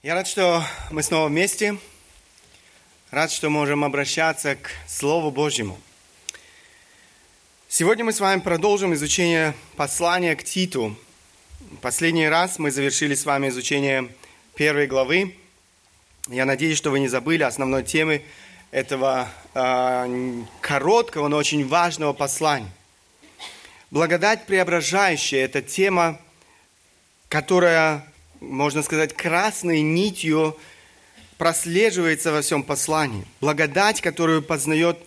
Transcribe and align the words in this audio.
Я 0.00 0.14
рад, 0.14 0.28
что 0.28 0.62
мы 0.92 1.02
снова 1.02 1.26
вместе. 1.26 1.76
Рад, 3.10 3.32
что 3.32 3.50
можем 3.50 3.82
обращаться 3.82 4.54
к 4.54 4.70
Слову 4.86 5.32
Божьему. 5.32 5.76
Сегодня 7.68 8.04
мы 8.04 8.12
с 8.12 8.20
вами 8.20 8.38
продолжим 8.38 8.94
изучение 8.94 9.54
послания 9.74 10.36
к 10.36 10.44
Титу. 10.44 10.96
Последний 11.82 12.28
раз 12.28 12.60
мы 12.60 12.70
завершили 12.70 13.16
с 13.16 13.24
вами 13.26 13.48
изучение 13.48 14.08
первой 14.54 14.86
главы. 14.86 15.34
Я 16.28 16.44
надеюсь, 16.44 16.78
что 16.78 16.90
вы 16.90 17.00
не 17.00 17.08
забыли 17.08 17.42
основной 17.42 17.82
темы 17.82 18.22
этого 18.70 19.28
э, 19.54 20.42
короткого, 20.60 21.26
но 21.26 21.38
очень 21.38 21.66
важного 21.66 22.12
послания. 22.12 22.70
Благодать 23.90 24.46
преображающая– 24.46 25.44
это 25.44 25.60
тема, 25.60 26.20
которая 27.28 28.06
можно 28.40 28.82
сказать, 28.82 29.14
красной 29.14 29.80
нитью 29.80 30.58
прослеживается 31.36 32.32
во 32.32 32.42
всем 32.42 32.62
послании. 32.62 33.24
Благодать, 33.40 34.00
которую 34.00 34.42
познает 34.42 34.98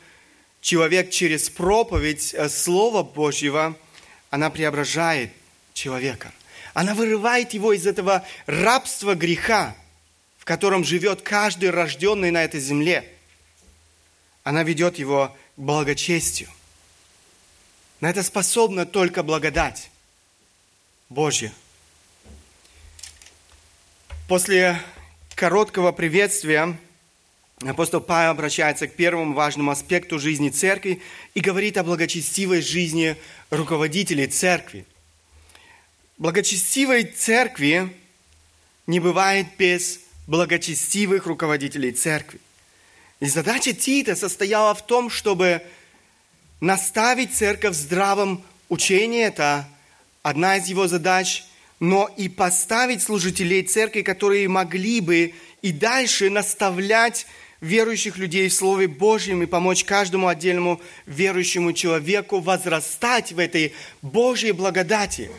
человек 0.62 1.10
через 1.10 1.50
проповедь 1.50 2.34
э, 2.34 2.50
Слова 2.50 3.04
Божьего, 3.04 3.76
она 4.30 4.50
преображает 4.50 5.32
человека. 5.74 6.32
Она 6.74 6.94
вырывает 6.94 7.54
его 7.54 7.74
из 7.74 7.86
этого 7.86 8.26
рабства 8.46 9.14
греха, 9.14 9.76
в 10.38 10.46
котором 10.46 10.84
живет 10.86 11.22
каждый 11.22 11.70
рожденный 11.70 12.32
на 12.32 12.44
этой 12.44 12.62
земле. 12.62 13.06
Она 14.44 14.64
ведет 14.64 14.98
его 14.98 15.36
к 15.58 15.60
благочестию. 15.60 16.50
На 18.00 18.10
это 18.10 18.24
способна 18.24 18.86
только 18.86 19.22
благодать 19.22 19.92
Божья. 21.10 21.52
После 24.32 24.82
короткого 25.36 25.92
приветствия 25.92 26.78
апостол 27.60 28.00
Павел 28.00 28.32
обращается 28.32 28.88
к 28.88 28.96
первому 28.96 29.34
важному 29.34 29.72
аспекту 29.72 30.20
жизни 30.20 30.48
церкви 30.48 31.02
и 31.34 31.42
говорит 31.42 31.76
о 31.76 31.84
благочестивой 31.84 32.62
жизни 32.62 33.18
руководителей 33.50 34.28
церкви. 34.28 34.86
Благочестивой 36.18 37.04
церкви 37.04 37.94
не 38.88 39.02
бывает 39.02 39.48
без 39.58 40.00
благочестивых 40.28 41.26
руководителей 41.26 41.92
церкви. 41.92 42.40
И 43.20 43.26
задача 43.26 43.74
Тита 43.74 44.16
состояла 44.16 44.74
в 44.74 44.88
том, 44.88 45.10
чтобы 45.10 45.62
наставить 46.62 47.36
церковь 47.36 47.76
в 47.76 47.78
здравом 47.82 48.46
учении. 48.70 49.26
Это 49.26 49.68
одна 50.24 50.56
из 50.56 50.68
его 50.68 50.88
задач– 50.88 51.44
но 51.82 52.08
и 52.16 52.30
поставить 52.30 53.02
служителей 53.02 53.64
церкви, 53.64 54.04
которые 54.04 54.48
могли 54.48 55.02
бы 55.02 55.34
и 55.64 55.72
дальше 55.72 56.30
наставлять 56.30 57.26
верующих 57.60 58.18
людей 58.18 58.50
в 58.50 58.54
Слове 58.54 58.88
Божьем 58.88 59.42
и 59.42 59.48
помочь 59.48 59.84
каждому 59.84 60.28
отдельному 60.28 60.80
верующему 61.08 61.74
человеку 61.74 62.40
возрастать 62.40 63.32
в 63.32 63.40
этой 63.40 63.74
Божьей 64.04 64.52
благодати. 64.52 65.32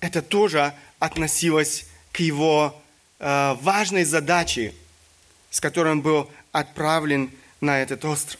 Это 0.00 0.20
тоже 0.20 0.74
относилось 0.98 1.86
к 2.12 2.20
его 2.20 2.78
э, 3.18 3.56
важной 3.62 4.04
задаче, 4.04 4.74
с 5.48 5.60
которой 5.60 5.92
он 5.92 6.02
был 6.02 6.30
отправлен 6.52 7.30
на 7.62 7.80
этот 7.80 8.04
остров. 8.04 8.38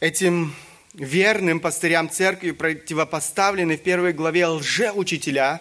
Этим 0.00 0.52
верным 0.94 1.60
пастырям 1.60 2.10
церкви 2.10 2.50
противопоставлены 2.50 3.76
в 3.76 3.82
первой 3.82 4.12
главе 4.12 4.46
лжеучителя, 4.46 5.60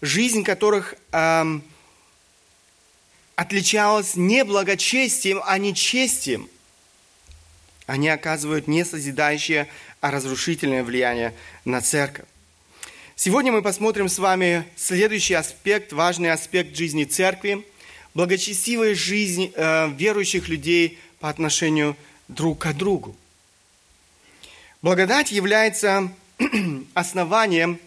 жизнь 0.00 0.44
которых 0.44 0.94
эм, 1.12 1.62
отличалась 3.34 4.16
не 4.16 4.44
благочестием, 4.44 5.40
а 5.44 5.58
нечестием. 5.58 6.48
Они 7.86 8.08
оказывают 8.08 8.66
не 8.66 8.84
созидающее, 8.84 9.68
а 10.00 10.10
разрушительное 10.10 10.82
влияние 10.82 11.34
на 11.64 11.80
церковь. 11.80 12.26
Сегодня 13.14 13.52
мы 13.52 13.62
посмотрим 13.62 14.08
с 14.08 14.18
вами 14.18 14.66
следующий 14.76 15.34
аспект, 15.34 15.92
важный 15.92 16.32
аспект 16.32 16.76
жизни 16.76 17.04
церкви, 17.04 17.64
благочестивая 18.12 18.94
жизнь 18.94 19.52
э, 19.54 19.90
верующих 19.96 20.48
людей 20.48 20.98
по 21.18 21.30
отношению 21.30 21.96
друг 22.28 22.58
к 22.58 22.72
другу. 22.74 23.16
Благодать 24.82 25.32
является 25.32 26.12
основанием 26.94 27.80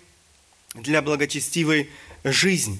для 0.73 1.01
благочестивой 1.01 1.89
жизни. 2.23 2.79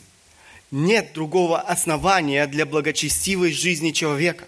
Нет 0.71 1.13
другого 1.13 1.59
основания 1.59 2.45
для 2.47 2.65
благочестивой 2.65 3.51
жизни 3.51 3.91
человека. 3.91 4.47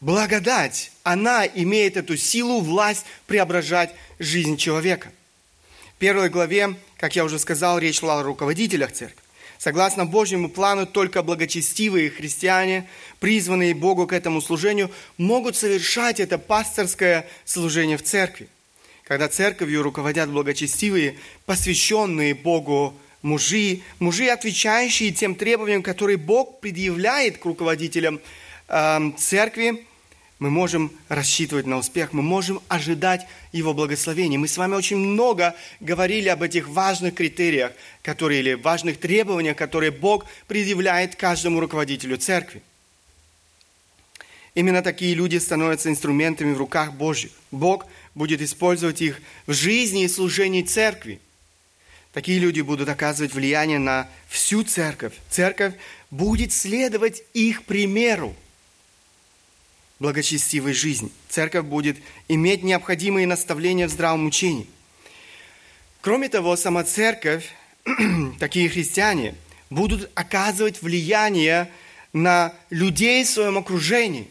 Благодать, 0.00 0.90
она 1.04 1.46
имеет 1.46 1.96
эту 1.96 2.16
силу, 2.16 2.60
власть 2.60 3.04
преображать 3.26 3.94
жизнь 4.18 4.56
человека. 4.56 5.12
В 5.94 5.98
первой 5.98 6.28
главе, 6.28 6.76
как 6.96 7.14
я 7.14 7.24
уже 7.24 7.38
сказал, 7.38 7.78
речь 7.78 8.00
шла 8.00 8.18
о 8.20 8.22
руководителях 8.22 8.92
церкви. 8.92 9.21
Согласно 9.62 10.06
Божьему 10.06 10.48
плану, 10.48 10.86
только 10.86 11.22
благочестивые 11.22 12.10
христиане, 12.10 12.88
призванные 13.20 13.76
Богу 13.76 14.08
к 14.08 14.12
этому 14.12 14.40
служению, 14.40 14.90
могут 15.18 15.54
совершать 15.54 16.18
это 16.18 16.36
пасторское 16.36 17.28
служение 17.44 17.96
в 17.96 18.02
церкви. 18.02 18.48
Когда 19.04 19.28
церковью 19.28 19.84
руководят 19.84 20.30
благочестивые, 20.30 21.16
посвященные 21.46 22.34
Богу 22.34 22.92
мужи, 23.22 23.82
мужи, 24.00 24.30
отвечающие 24.30 25.12
тем 25.12 25.36
требованиям, 25.36 25.84
которые 25.84 26.16
Бог 26.16 26.58
предъявляет 26.58 27.38
к 27.38 27.44
руководителям 27.44 28.18
э, 28.66 29.12
церкви, 29.16 29.86
мы 30.42 30.50
можем 30.50 30.90
рассчитывать 31.08 31.66
на 31.66 31.78
успех, 31.78 32.12
мы 32.12 32.20
можем 32.20 32.60
ожидать 32.66 33.28
Его 33.52 33.74
благословения. 33.74 34.40
Мы 34.40 34.48
с 34.48 34.56
вами 34.56 34.74
очень 34.74 34.96
много 34.96 35.54
говорили 35.78 36.28
об 36.28 36.42
этих 36.42 36.66
важных 36.66 37.14
критериях, 37.14 37.70
которые, 38.02 38.40
или 38.40 38.54
важных 38.54 38.98
требованиях, 38.98 39.56
которые 39.56 39.92
Бог 39.92 40.26
предъявляет 40.48 41.14
каждому 41.14 41.60
руководителю 41.60 42.16
церкви. 42.16 42.60
Именно 44.56 44.82
такие 44.82 45.14
люди 45.14 45.36
становятся 45.36 45.90
инструментами 45.90 46.52
в 46.54 46.58
руках 46.58 46.92
Божьих. 46.92 47.30
Бог 47.52 47.86
будет 48.16 48.42
использовать 48.42 49.00
их 49.00 49.20
в 49.46 49.52
жизни 49.52 50.02
и 50.02 50.08
служении 50.08 50.62
церкви. 50.62 51.20
Такие 52.12 52.40
люди 52.40 52.62
будут 52.62 52.88
оказывать 52.88 53.32
влияние 53.32 53.78
на 53.78 54.08
всю 54.28 54.64
церковь. 54.64 55.12
Церковь 55.30 55.74
будет 56.10 56.52
следовать 56.52 57.22
их 57.32 57.62
примеру 57.62 58.34
благочестивой 60.02 60.74
жизни. 60.74 61.10
Церковь 61.30 61.64
будет 61.64 61.96
иметь 62.28 62.62
необходимые 62.62 63.26
наставления 63.26 63.86
в 63.86 63.90
здравом 63.90 64.26
учении. 64.26 64.66
Кроме 66.02 66.28
того, 66.28 66.56
сама 66.56 66.84
церковь, 66.84 67.48
такие 68.38 68.68
христиане, 68.68 69.34
будут 69.70 70.10
оказывать 70.14 70.82
влияние 70.82 71.70
на 72.12 72.52
людей 72.68 73.24
в 73.24 73.28
своем 73.28 73.56
окружении. 73.56 74.28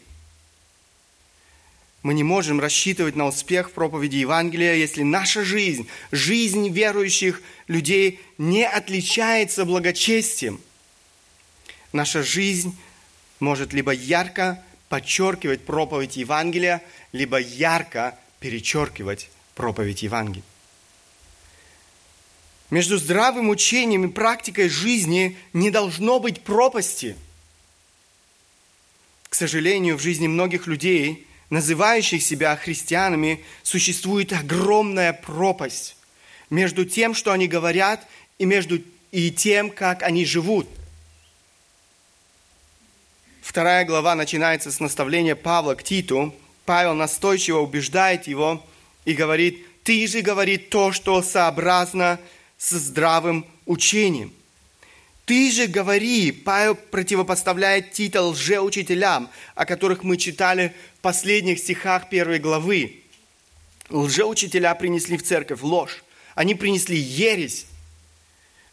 Мы 2.02 2.14
не 2.14 2.22
можем 2.22 2.60
рассчитывать 2.60 3.16
на 3.16 3.26
успех 3.26 3.72
проповеди 3.72 4.16
Евангелия, 4.16 4.74
если 4.74 5.02
наша 5.02 5.44
жизнь, 5.44 5.88
жизнь 6.10 6.68
верующих 6.68 7.40
людей 7.66 8.20
не 8.38 8.66
отличается 8.66 9.64
благочестием. 9.64 10.60
Наша 11.92 12.22
жизнь 12.22 12.76
может 13.40 13.72
либо 13.72 13.92
ярко 13.92 14.62
подчеркивать 14.92 15.64
проповедь 15.64 16.18
Евангелия, 16.18 16.82
либо 17.12 17.38
ярко 17.38 18.18
перечеркивать 18.40 19.30
проповедь 19.54 20.02
Евангелия. 20.02 20.44
Между 22.68 22.98
здравым 22.98 23.48
учением 23.48 24.04
и 24.04 24.12
практикой 24.12 24.68
жизни 24.68 25.38
не 25.54 25.70
должно 25.70 26.20
быть 26.20 26.42
пропасти. 26.42 27.16
К 29.30 29.34
сожалению, 29.34 29.96
в 29.96 30.02
жизни 30.02 30.26
многих 30.26 30.66
людей, 30.66 31.26
называющих 31.48 32.22
себя 32.22 32.54
христианами, 32.54 33.42
существует 33.62 34.34
огромная 34.34 35.14
пропасть 35.14 35.96
между 36.50 36.84
тем, 36.84 37.14
что 37.14 37.32
они 37.32 37.48
говорят, 37.48 38.06
и 38.36 38.44
между 38.44 38.82
и 39.10 39.30
тем, 39.30 39.70
как 39.70 40.02
они 40.02 40.26
живут– 40.26 40.68
Вторая 43.42 43.84
глава 43.84 44.14
начинается 44.14 44.70
с 44.70 44.78
наставления 44.78 45.34
Павла 45.34 45.74
к 45.74 45.82
Титу. 45.82 46.32
Павел 46.64 46.94
настойчиво 46.94 47.58
убеждает 47.58 48.28
его 48.28 48.64
и 49.04 49.14
говорит, 49.14 49.66
ты 49.82 50.06
же 50.06 50.20
говорит 50.20 50.70
то, 50.70 50.92
что 50.92 51.20
сообразно 51.22 52.20
со 52.56 52.78
здравым 52.78 53.44
учением. 53.66 54.32
Ты 55.24 55.50
же 55.50 55.66
говори, 55.66 56.30
Павел 56.30 56.76
противопоставляет 56.76 57.90
Тита 57.90 58.22
лжеучителям, 58.22 59.28
о 59.56 59.66
которых 59.66 60.04
мы 60.04 60.18
читали 60.18 60.72
в 60.98 61.00
последних 61.00 61.58
стихах 61.58 62.08
первой 62.08 62.38
главы. 62.38 63.02
Лжеучителя 63.90 64.72
принесли 64.76 65.16
в 65.16 65.24
церковь 65.24 65.62
ложь. 65.62 66.04
Они 66.36 66.54
принесли 66.54 66.96
ересь. 66.96 67.66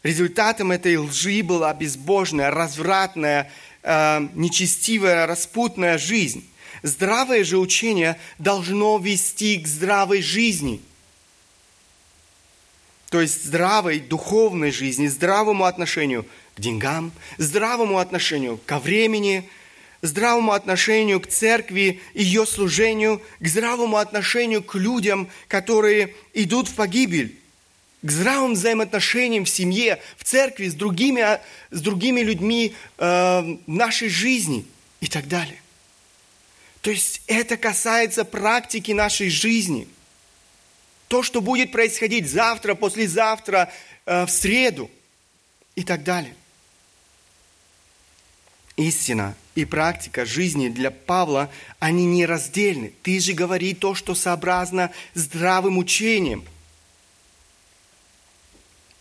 Результатом 0.04 0.70
этой 0.70 0.96
лжи 0.96 1.42
была 1.42 1.74
безбожная, 1.74 2.50
развратная, 2.50 3.52
э, 3.82 4.28
нечестивая, 4.34 5.26
распутная 5.26 5.98
жизнь. 5.98 6.48
Здравое 6.82 7.44
же 7.44 7.58
учение 7.58 8.18
должно 8.38 8.98
вести 8.98 9.58
к 9.58 9.66
здравой 9.66 10.22
жизни. 10.22 10.80
То 13.10 13.20
есть 13.20 13.44
здравой 13.44 13.98
духовной 13.98 14.70
жизни, 14.70 15.08
здравому 15.08 15.64
отношению 15.64 16.24
к 16.54 16.60
деньгам, 16.60 17.12
здравому 17.38 17.98
отношению 17.98 18.58
ко 18.64 18.78
времени, 18.78 19.48
здравому 20.00 20.52
отношению 20.52 21.20
к 21.20 21.26
церкви, 21.26 22.00
ее 22.14 22.46
служению, 22.46 23.20
к 23.40 23.46
здравому 23.46 23.96
отношению 23.96 24.62
к 24.62 24.76
людям, 24.76 25.28
которые 25.48 26.14
идут 26.34 26.68
в 26.68 26.74
погибель, 26.74 27.39
к 28.02 28.10
здравым 28.10 28.54
взаимоотношениям 28.54 29.44
в 29.44 29.50
семье, 29.50 30.00
в 30.16 30.24
церкви, 30.24 30.68
с 30.68 30.74
другими, 30.74 31.40
с 31.70 31.80
другими 31.80 32.20
людьми 32.20 32.74
э, 32.98 33.04
в 33.04 33.58
нашей 33.66 34.08
жизни 34.08 34.64
и 35.00 35.06
так 35.06 35.28
далее. 35.28 35.60
То 36.80 36.90
есть 36.90 37.22
это 37.26 37.56
касается 37.56 38.24
практики 38.24 38.92
нашей 38.92 39.28
жизни. 39.28 39.86
То, 41.08 41.22
что 41.22 41.40
будет 41.40 41.72
происходить 41.72 42.30
завтра, 42.30 42.74
послезавтра, 42.74 43.70
э, 44.06 44.24
в 44.24 44.30
среду 44.30 44.90
и 45.74 45.82
так 45.82 46.02
далее. 46.02 46.34
Истина 48.76 49.36
и 49.54 49.66
практика 49.66 50.24
жизни 50.24 50.68
для 50.68 50.90
Павла, 50.90 51.50
они 51.80 52.06
нераздельны. 52.06 52.92
Ты 53.02 53.20
же 53.20 53.34
говори 53.34 53.74
то, 53.74 53.94
что 53.94 54.14
сообразно 54.14 54.90
здравым 55.12 55.76
учением. 55.76 56.44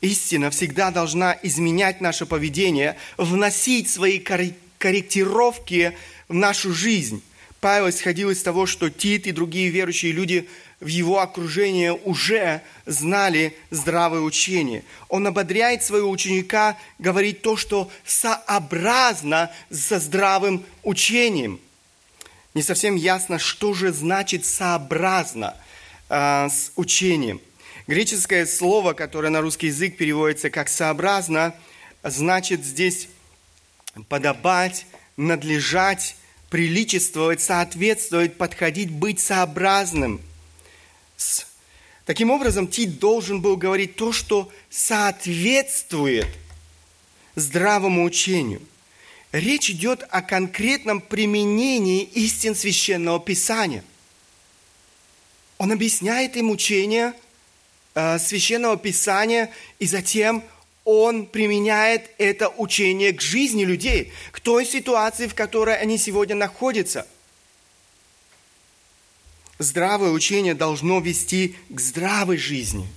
Истина 0.02 0.50
всегда 0.50 0.92
должна 0.92 1.38
изменять 1.44 2.00
наше 2.00 2.26
поведение, 2.26 2.96
вносить 3.18 3.90
свои 3.90 4.20
корректировки 4.20 5.98
в 6.30 6.34
нашу 6.34 6.74
жизнь. 6.74 7.22
Павел 7.60 7.90
исходил 7.90 8.30
из 8.30 8.42
того, 8.42 8.66
что 8.66 8.90
Тит 8.90 9.28
и 9.28 9.34
другие 9.34 9.70
верующие 9.70 10.14
люди 10.14 10.48
в 10.80 10.88
его 10.88 11.20
окружении 11.20 11.90
уже 11.90 12.62
знали 12.86 13.54
здравое 13.70 14.22
учение. 14.22 14.86
Он 15.10 15.28
ободряет 15.28 15.84
своего 15.84 16.10
ученика 16.10 16.78
говорить 17.00 17.42
то, 17.42 17.58
что 17.58 17.92
сообразно 18.06 19.52
со 19.70 20.00
здравым 20.00 20.64
учением. 20.84 21.60
Не 22.54 22.62
совсем 22.62 22.96
ясно, 22.96 23.40
что 23.40 23.74
же 23.74 23.92
значит 23.92 24.46
сообразно 24.46 25.56
э, 26.08 26.48
с 26.50 26.72
учением. 26.78 27.42
Греческое 27.90 28.46
слово, 28.46 28.94
которое 28.94 29.30
на 29.30 29.42
русский 29.42 29.66
язык 29.66 29.98
переводится 29.98 30.52
как 30.52 30.70
сообразно, 30.70 31.56
значит 32.04 32.64
здесь 32.64 33.08
подобать, 34.10 34.86
надлежать, 35.18 36.16
приличествовать, 36.52 37.42
соответствовать, 37.42 38.38
подходить, 38.38 38.92
быть 38.92 39.20
сообразным. 39.20 40.22
Таким 42.06 42.30
образом, 42.30 42.68
Тит 42.68 43.00
должен 43.00 43.42
был 43.42 43.58
говорить 43.58 43.96
то, 43.96 44.12
что 44.12 44.52
соответствует 44.70 46.28
здравому 47.34 48.04
учению. 48.04 48.62
Речь 49.32 49.72
идет 49.72 50.06
о 50.12 50.22
конкретном 50.22 51.02
применении 51.02 52.04
истин 52.04 52.54
священного 52.54 53.20
писания. 53.20 53.84
Он 55.58 55.72
объясняет 55.72 56.38
им 56.38 56.52
учение 56.52 57.16
священного 57.94 58.78
писания, 58.78 59.50
и 59.80 59.88
затем 59.88 60.44
он 60.86 61.28
применяет 61.28 62.10
это 62.18 62.50
учение 62.50 63.14
к 63.14 63.22
жизни 63.22 63.64
людей, 63.64 64.12
к 64.32 64.40
той 64.40 64.66
ситуации, 64.66 65.28
в 65.28 65.36
которой 65.36 65.78
они 65.78 65.98
сегодня 65.98 66.36
находятся. 66.36 67.06
Здравое 69.60 70.12
учение 70.12 70.56
должно 70.56 71.00
вести 71.00 71.56
к 71.70 71.80
здравой 71.80 72.38
жизни, 72.38 72.88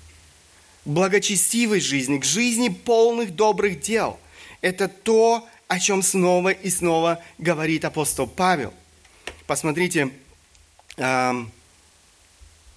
благочестивой 0.84 1.80
жизни, 1.80 2.18
к 2.18 2.24
жизни 2.24 2.68
полных 2.68 3.34
добрых 3.34 3.80
дел. 3.80 4.18
Это 4.60 4.88
то, 4.88 5.46
о 5.68 5.80
чем 5.80 6.02
снова 6.02 6.50
и 6.50 6.70
снова 6.70 7.22
говорит 7.38 7.84
апостол 7.84 8.26
Павел. 8.26 8.72
Посмотрите, 9.46 10.10
эм, 10.96 11.50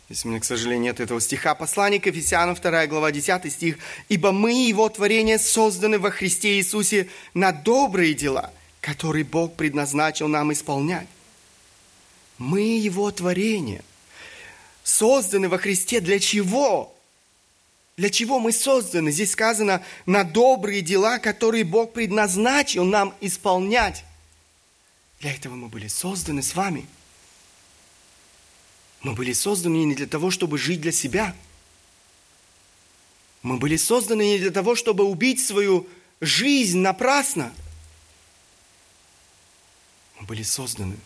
Здесь 0.08 0.24
у 0.24 0.30
меня, 0.30 0.40
к 0.40 0.46
сожалению, 0.46 0.84
нет 0.84 1.00
этого 1.00 1.20
стиха. 1.20 1.56
Послание 1.56 2.00
к 2.00 2.06
Ефесянам, 2.06 2.56
2 2.56 2.88
глава, 2.88 3.12
10 3.12 3.52
стих. 3.52 3.80
«Ибо 4.08 4.32
мы, 4.32 4.68
Его 4.68 4.88
творение, 4.88 5.40
созданы 5.40 5.98
во 5.98 6.12
Христе 6.12 6.58
Иисусе 6.58 7.10
на 7.34 7.52
добрые 7.52 8.14
дела, 8.14 8.54
которые 8.82 9.26
Бог 9.26 9.56
предназначил 9.56 10.28
нам 10.28 10.54
исполнять». 10.54 11.08
Мы 12.38 12.78
Его 12.78 13.10
творение. 13.10 13.84
Созданы 14.84 15.50
во 15.50 15.58
Христе 15.58 16.02
для 16.02 16.20
чего? 16.20 16.94
Для 17.98 18.12
чего 18.12 18.40
мы 18.40 18.52
созданы? 18.52 19.10
Здесь 19.10 19.32
сказано 19.32 19.82
на 20.06 20.24
добрые 20.24 20.82
дела, 20.82 21.18
которые 21.18 21.64
Бог 21.64 21.94
предназначил 21.94 22.84
нам 22.84 23.16
исполнять. 23.22 24.04
Для 25.22 25.34
этого 25.34 25.56
мы 25.56 25.68
были 25.68 25.88
созданы 25.88 26.44
с 26.44 26.54
вами– 26.54 26.86
мы 29.06 29.14
были 29.14 29.34
созданы 29.34 29.86
не 29.86 29.94
для 29.94 30.08
того, 30.08 30.32
чтобы 30.32 30.58
жить 30.58 30.82
для 30.82 30.92
себя. 30.92 31.36
Мы 33.44 33.58
были 33.58 33.78
созданы 33.78 34.24
не 34.24 34.40
для 34.40 34.50
того, 34.50 34.74
чтобы 34.74 35.04
убить 35.04 35.46
свою 35.46 35.88
жизнь 36.22 36.80
напрасно. 36.80 37.54
Мы 40.20 40.26
были 40.26 40.42
созданы 40.42 40.98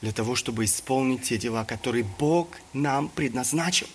для 0.00 0.12
того, 0.12 0.34
чтобы 0.34 0.64
исполнить 0.64 1.24
те 1.24 1.36
дела, 1.36 1.66
которые 1.66 2.04
Бог 2.04 2.56
нам 2.72 3.10
предназначил. 3.10 3.86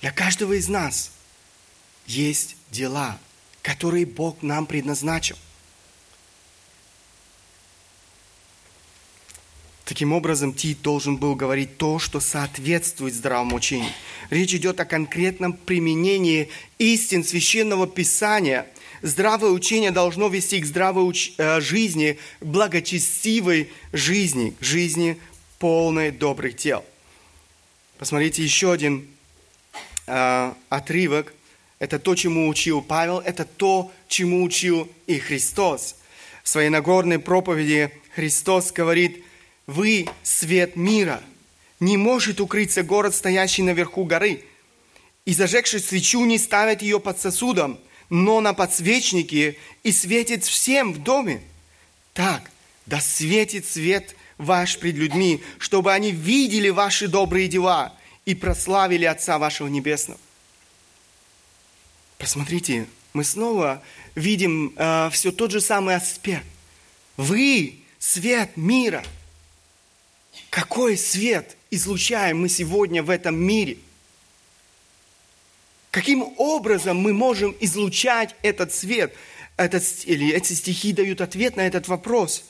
Для 0.00 0.10
каждого 0.10 0.54
из 0.54 0.68
нас 0.68 1.12
есть 2.08 2.56
дела, 2.72 3.20
которые 3.62 4.06
Бог 4.06 4.42
нам 4.42 4.66
предназначил– 4.66 5.38
Таким 9.84 10.12
образом, 10.12 10.54
Тит 10.54 10.80
должен 10.80 11.16
был 11.16 11.34
говорить 11.34 11.76
то, 11.76 11.98
что 11.98 12.20
соответствует 12.20 13.14
здравому 13.14 13.56
учению. 13.56 13.90
Речь 14.30 14.54
идет 14.54 14.78
о 14.78 14.84
конкретном 14.84 15.54
применении 15.54 16.50
истин 16.78 17.24
священного 17.24 17.88
писания. 17.88 18.66
Здравое 19.02 19.50
учение 19.50 19.90
должно 19.90 20.28
вести 20.28 20.60
к 20.60 20.66
здравой 20.66 21.08
уч... 21.08 21.32
Э, 21.36 21.60
жизни, 21.60 22.18
благочестивой 22.40 23.70
жизни, 23.92 24.54
жизни 24.60 25.18
полной 25.58 26.12
добрых 26.12 26.56
дел. 26.56 26.84
Посмотрите 27.98 28.44
еще 28.44 28.72
один 28.72 29.08
э, 30.06 30.52
отрывок. 30.68 31.34
Это 31.80 31.98
то, 31.98 32.14
чему 32.14 32.48
учил 32.48 32.82
Павел, 32.82 33.18
это 33.18 33.44
то, 33.44 33.90
чему 34.06 34.44
учил 34.44 34.88
и 35.08 35.18
Христос. 35.18 35.96
В 36.44 36.48
своей 36.48 36.68
Нагорной 36.68 37.18
проповеди 37.18 37.90
Христос 38.14 38.70
говорит– 38.70 39.24
вы 39.66 40.06
свет 40.22 40.76
мира. 40.76 41.22
Не 41.80 41.96
может 41.96 42.40
укрыться 42.40 42.82
город, 42.82 43.14
стоящий 43.14 43.62
наверху 43.62 44.04
горы. 44.04 44.44
И 45.24 45.32
зажегший 45.34 45.80
свечу 45.80 46.24
не 46.24 46.38
ставят 46.38 46.82
ее 46.82 47.00
под 47.00 47.20
сосудом, 47.20 47.78
но 48.10 48.40
на 48.40 48.54
подсвечнике 48.54 49.56
и 49.82 49.92
светит 49.92 50.44
всем 50.44 50.92
в 50.92 51.02
доме. 51.02 51.42
Так, 52.12 52.50
да 52.86 53.00
светит 53.00 53.66
свет 53.66 54.16
ваш 54.38 54.78
пред 54.78 54.96
людьми, 54.96 55.42
чтобы 55.58 55.92
они 55.92 56.10
видели 56.10 56.68
ваши 56.68 57.08
добрые 57.08 57.48
дела 57.48 57.94
и 58.24 58.34
прославили 58.34 59.04
Отца 59.04 59.38
вашего 59.38 59.68
Небесного. 59.68 60.20
Посмотрите, 62.18 62.86
мы 63.12 63.24
снова 63.24 63.82
видим 64.14 64.72
э, 64.76 65.10
все 65.10 65.32
тот 65.32 65.50
же 65.50 65.60
самый 65.60 65.96
аспект. 65.96 66.46
Вы 67.16 67.80
свет 67.98 68.56
мира– 68.56 69.04
какой 70.50 70.96
свет 70.96 71.56
излучаем 71.70 72.40
мы 72.40 72.48
сегодня 72.48 73.02
в 73.02 73.10
этом 73.10 73.36
мире? 73.36 73.78
Каким 75.90 76.22
образом 76.38 76.98
мы 76.98 77.12
можем 77.12 77.54
излучать 77.60 78.34
этот 78.42 78.72
свет? 78.72 79.14
Этот, 79.56 79.84
или 80.04 80.32
эти 80.32 80.54
стихи 80.54 80.92
дают 80.92 81.20
ответ 81.20 81.56
на 81.56 81.66
этот 81.66 81.88
вопрос. 81.88 82.44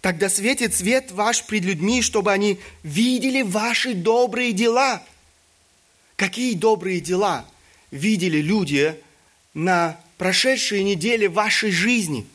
Тогда 0.00 0.28
светит 0.28 0.74
свет 0.74 1.12
ваш 1.12 1.44
пред 1.44 1.62
людьми, 1.62 2.02
чтобы 2.02 2.32
они 2.32 2.58
видели 2.82 3.42
ваши 3.42 3.94
добрые 3.94 4.52
дела. 4.52 5.02
Какие 6.16 6.54
добрые 6.54 7.00
дела 7.00 7.46
видели 7.92 8.38
люди 8.38 9.00
на 9.54 10.00
прошедшей 10.18 10.82
неделе 10.82 11.28
вашей 11.28 11.70
жизни– 11.70 12.26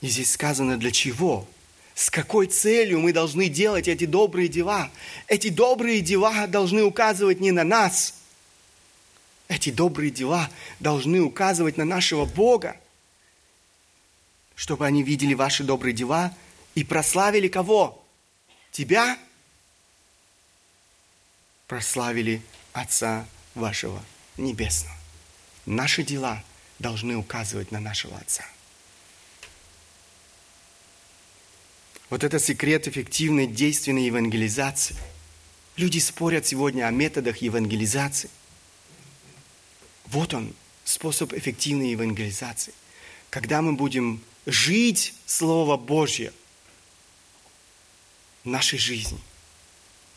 И 0.00 0.08
здесь 0.08 0.32
сказано 0.32 0.78
для 0.78 0.90
чего? 0.90 1.46
С 1.94 2.08
какой 2.08 2.46
целью 2.46 3.00
мы 3.00 3.12
должны 3.12 3.48
делать 3.48 3.88
эти 3.88 4.06
добрые 4.06 4.48
дела? 4.48 4.90
Эти 5.26 5.50
добрые 5.50 6.00
дела 6.00 6.46
должны 6.46 6.82
указывать 6.82 7.40
не 7.40 7.50
на 7.50 7.64
нас. 7.64 8.14
Эти 9.48 9.70
добрые 9.70 10.10
дела 10.10 10.48
должны 10.78 11.20
указывать 11.20 11.76
на 11.76 11.84
нашего 11.84 12.24
Бога, 12.24 12.76
чтобы 14.54 14.86
они 14.86 15.02
видели 15.02 15.34
ваши 15.34 15.64
добрые 15.64 15.92
дела 15.92 16.32
и 16.74 16.84
прославили 16.84 17.48
кого? 17.48 18.02
Тебя? 18.70 19.18
Прославили 21.66 22.42
Отца 22.72 23.26
вашего 23.54 24.02
Небесного. 24.36 24.96
Наши 25.66 26.02
дела 26.02 26.42
должны 26.78 27.16
указывать 27.16 27.72
на 27.72 27.80
нашего 27.80 28.16
Отца. 28.16 28.44
Вот 32.10 32.24
это 32.24 32.40
секрет 32.40 32.88
эффективной 32.88 33.46
действенной 33.46 34.04
евангелизации. 34.04 34.96
Люди 35.76 35.98
спорят 35.98 36.44
сегодня 36.46 36.86
о 36.86 36.90
методах 36.90 37.38
евангелизации. 37.38 38.28
Вот 40.06 40.34
он, 40.34 40.52
способ 40.84 41.32
эффективной 41.32 41.92
евангелизации. 41.92 42.74
Когда 43.30 43.62
мы 43.62 43.74
будем 43.74 44.20
жить 44.44 45.14
Слово 45.24 45.76
Божье 45.76 46.32
в 48.44 48.48
нашей 48.48 48.78
жизни. 48.78 49.18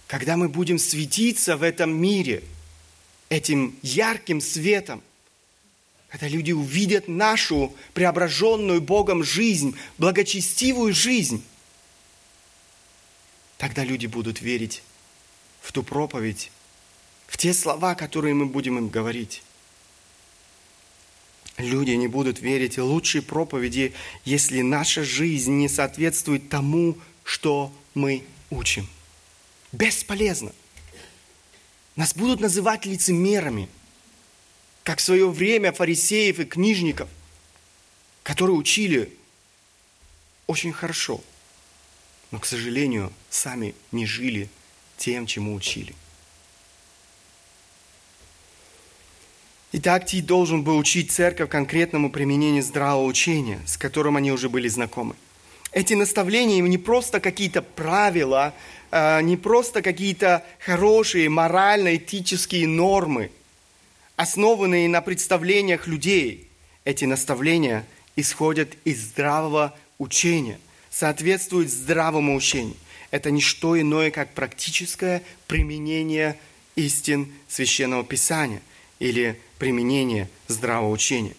Когда 0.07 0.37
мы 0.37 0.49
будем 0.49 0.79
светиться 0.79 1.57
в 1.57 1.63
этом 1.63 1.93
мире 1.93 2.43
этим 3.29 3.77
ярким 3.81 4.41
светом, 4.41 5.01
когда 6.09 6.27
люди 6.27 6.51
увидят 6.51 7.07
нашу 7.07 7.75
преображенную 7.93 8.81
Богом 8.81 9.23
жизнь, 9.23 9.75
благочестивую 9.97 10.93
жизнь, 10.93 11.43
тогда 13.63 13.85
люди 13.85 14.07
будут 14.07 14.41
верить 14.41 14.83
в 15.61 15.71
ту 15.71 15.83
проповедь, 15.83 16.51
в 17.27 17.37
те 17.37 17.53
слова, 17.53 17.95
которые 17.95 18.33
мы 18.33 18.45
будем 18.45 18.77
им 18.77 18.89
говорить 18.89 19.41
люди 21.57 21.91
не 21.91 22.09
будут 22.09 22.41
верить 22.41 22.77
в 22.77 22.83
лучшие 22.83 23.21
проповеди, 23.21 23.93
если 24.25 24.59
наша 24.59 25.05
жизнь 25.05 25.53
не 25.53 25.69
соответствует 25.69 26.49
тому, 26.49 26.97
что 27.23 27.71
мы 27.93 28.25
учим. 28.49 28.85
Бесполезно. 29.71 30.51
Нас 31.95 32.13
будут 32.15 32.41
называть 32.41 32.85
лицемерами, 32.85 33.69
как 34.83 34.99
в 34.99 35.03
свое 35.03 35.29
время 35.29 35.71
фарисеев 35.71 36.39
и 36.39 36.43
книжников, 36.43 37.07
которые 38.23 38.57
учили 38.57 39.15
очень 40.47 40.73
хорошо, 40.73 41.23
но, 42.33 42.39
к 42.39 42.47
сожалению, 42.47 43.13
сами 43.29 43.75
не 43.91 44.07
жили 44.07 44.49
тем, 44.97 45.27
чему 45.27 45.53
учили. 45.53 45.93
Итак, 49.71 50.07
Тит 50.07 50.25
должен 50.25 50.63
был 50.63 50.79
учить 50.79 51.11
церковь 51.11 51.51
конкретному 51.51 52.09
применению 52.09 52.63
здравого 52.63 53.05
учения, 53.05 53.61
с 53.67 53.77
которым 53.77 54.17
они 54.17 54.31
уже 54.31 54.49
были 54.49 54.67
знакомы. 54.67 55.15
Эти 55.71 55.93
наставления 55.93 56.59
не 56.63 56.79
просто 56.79 57.19
какие-то 57.19 57.61
правила, 57.61 58.55
а, 58.89 59.21
не 59.21 59.37
просто 59.37 59.83
какие-то 59.83 60.43
хорошие 60.57 61.29
морально-этические 61.29 62.67
нормы, 62.67 63.29
основанные 64.15 64.89
на 64.89 65.01
представлениях 65.01 65.85
людей. 65.85 66.49
Эти 66.83 67.05
наставления 67.05 67.85
исходят 68.15 68.69
из 68.85 69.03
здравого 69.03 69.75
учения, 69.99 70.57
соответствуют 70.93 71.69
здравому 71.69 72.35
учению. 72.35 72.75
Это 73.09 73.31
не 73.31 73.41
что 73.41 73.79
иное, 73.79 74.11
как 74.11 74.33
практическое 74.33 75.23
применение 75.47 76.37
истин 76.75 77.31
Священного 77.47 78.03
Писания 78.03 78.61
или 78.99 79.39
применение 79.57 80.29
здравого 80.47 80.91
учения. 80.91 81.35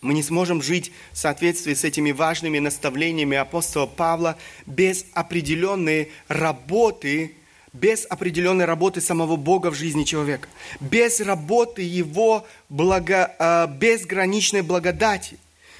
Мы 0.00 0.14
не 0.14 0.22
сможем 0.22 0.62
жить 0.62 0.92
в 1.12 1.18
соответствии 1.18 1.74
с 1.74 1.84
этими 1.84 2.12
важными 2.12 2.58
наставлениями 2.58 3.36
апостола 3.36 3.86
Павла 3.86 4.36
без 4.66 5.06
определенной 5.14 6.12
работы, 6.28 7.32
без 7.72 8.06
определенной 8.08 8.66
работы 8.66 9.00
самого 9.00 9.36
Бога 9.36 9.70
в 9.70 9.74
жизни 9.74 10.04
человека, 10.04 10.48
без 10.80 11.20
работы 11.20 11.82
Его 11.82 12.46
благо, 12.68 13.34
э, 13.38 13.66
безграничной 13.68 14.62
благодати. 14.62 15.38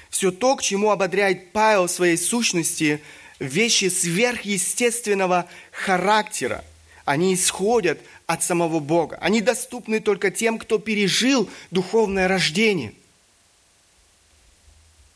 Все 0.09 0.31
то, 0.31 0.55
к 0.55 0.61
чему 0.61 0.91
ободряет 0.91 1.51
Павел 1.51 1.87
в 1.87 1.91
своей 1.91 2.17
сущности, 2.17 3.01
вещи 3.39 3.89
сверхъестественного 3.89 5.47
характера, 5.71 6.63
они 7.05 7.33
исходят 7.33 7.99
от 8.25 8.43
самого 8.43 8.79
Бога. 8.79 9.17
Они 9.21 9.41
доступны 9.41 9.99
только 9.99 10.31
тем, 10.31 10.59
кто 10.59 10.77
пережил 10.77 11.49
духовное 11.71 12.27
рождение. 12.27 12.93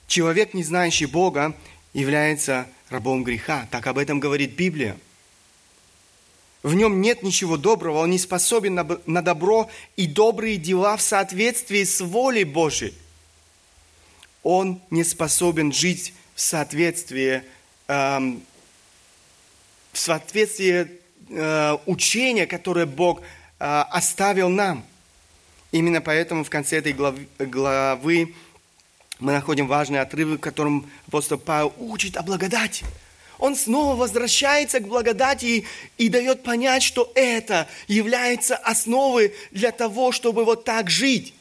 Человек, 0.07 0.53
не 0.53 0.63
знающий 0.63 1.05
Бога, 1.05 1.55
является 1.93 2.67
рабом 2.89 3.23
греха. 3.23 3.67
Так 3.71 3.87
об 3.87 3.97
этом 3.97 4.19
говорит 4.19 4.51
Библия. 4.51 4.97
В 6.63 6.75
нем 6.75 7.01
нет 7.01 7.23
ничего 7.23 7.57
доброго, 7.57 7.99
он 7.99 8.11
не 8.11 8.19
способен 8.19 8.75
на 9.05 9.21
добро 9.21 9.69
и 9.95 10.05
добрые 10.05 10.57
дела 10.57 10.95
в 10.95 11.01
соответствии 11.01 11.83
с 11.83 12.01
волей 12.01 12.43
Божией. 12.43 12.93
Он 14.43 14.81
не 14.89 15.03
способен 15.03 15.71
жить 15.71 16.13
в 16.35 16.41
соответствии, 16.41 17.43
эм, 17.87 18.41
в 19.93 19.99
соответствии 19.99 21.01
Э, 21.33 21.77
учение, 21.85 22.45
которое 22.45 22.85
Бог 22.85 23.21
э, 23.21 23.23
оставил 23.63 24.49
нам. 24.49 24.83
Именно 25.71 26.01
поэтому 26.01 26.43
в 26.43 26.49
конце 26.49 26.79
этой 26.79 26.91
главы, 26.91 27.25
главы 27.39 28.35
мы 29.19 29.31
находим 29.31 29.67
важный 29.67 30.01
отрывок, 30.01 30.39
в 30.39 30.41
котором 30.41 30.89
апостол 31.07 31.37
Павел 31.37 31.73
учит 31.77 32.17
о 32.17 32.23
благодати. 32.23 32.83
Он 33.39 33.55
снова 33.55 33.95
возвращается 33.95 34.81
к 34.81 34.87
благодати 34.87 35.45
и, 35.45 35.65
и 35.97 36.09
дает 36.09 36.43
понять, 36.43 36.83
что 36.83 37.09
это 37.15 37.67
является 37.87 38.57
основой 38.57 39.33
для 39.51 39.71
того, 39.71 40.11
чтобы 40.11 40.43
вот 40.43 40.65
так 40.65 40.89
жить. 40.89 41.33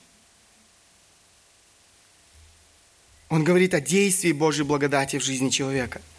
Он 3.31 3.43
говорит 3.43 3.73
о 3.73 3.81
действии 3.81 4.33
Божьей 4.33 4.65
благодати 4.65 5.19
в 5.19 5.25
жизни 5.25 5.49
человека– 5.49 6.03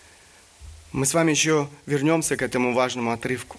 мы 0.91 1.05
с 1.05 1.13
вами 1.13 1.31
еще 1.31 1.69
вернемся 1.85 2.35
к 2.35 2.41
этому 2.41 2.73
важному 2.73 3.11
отрывку. 3.11 3.57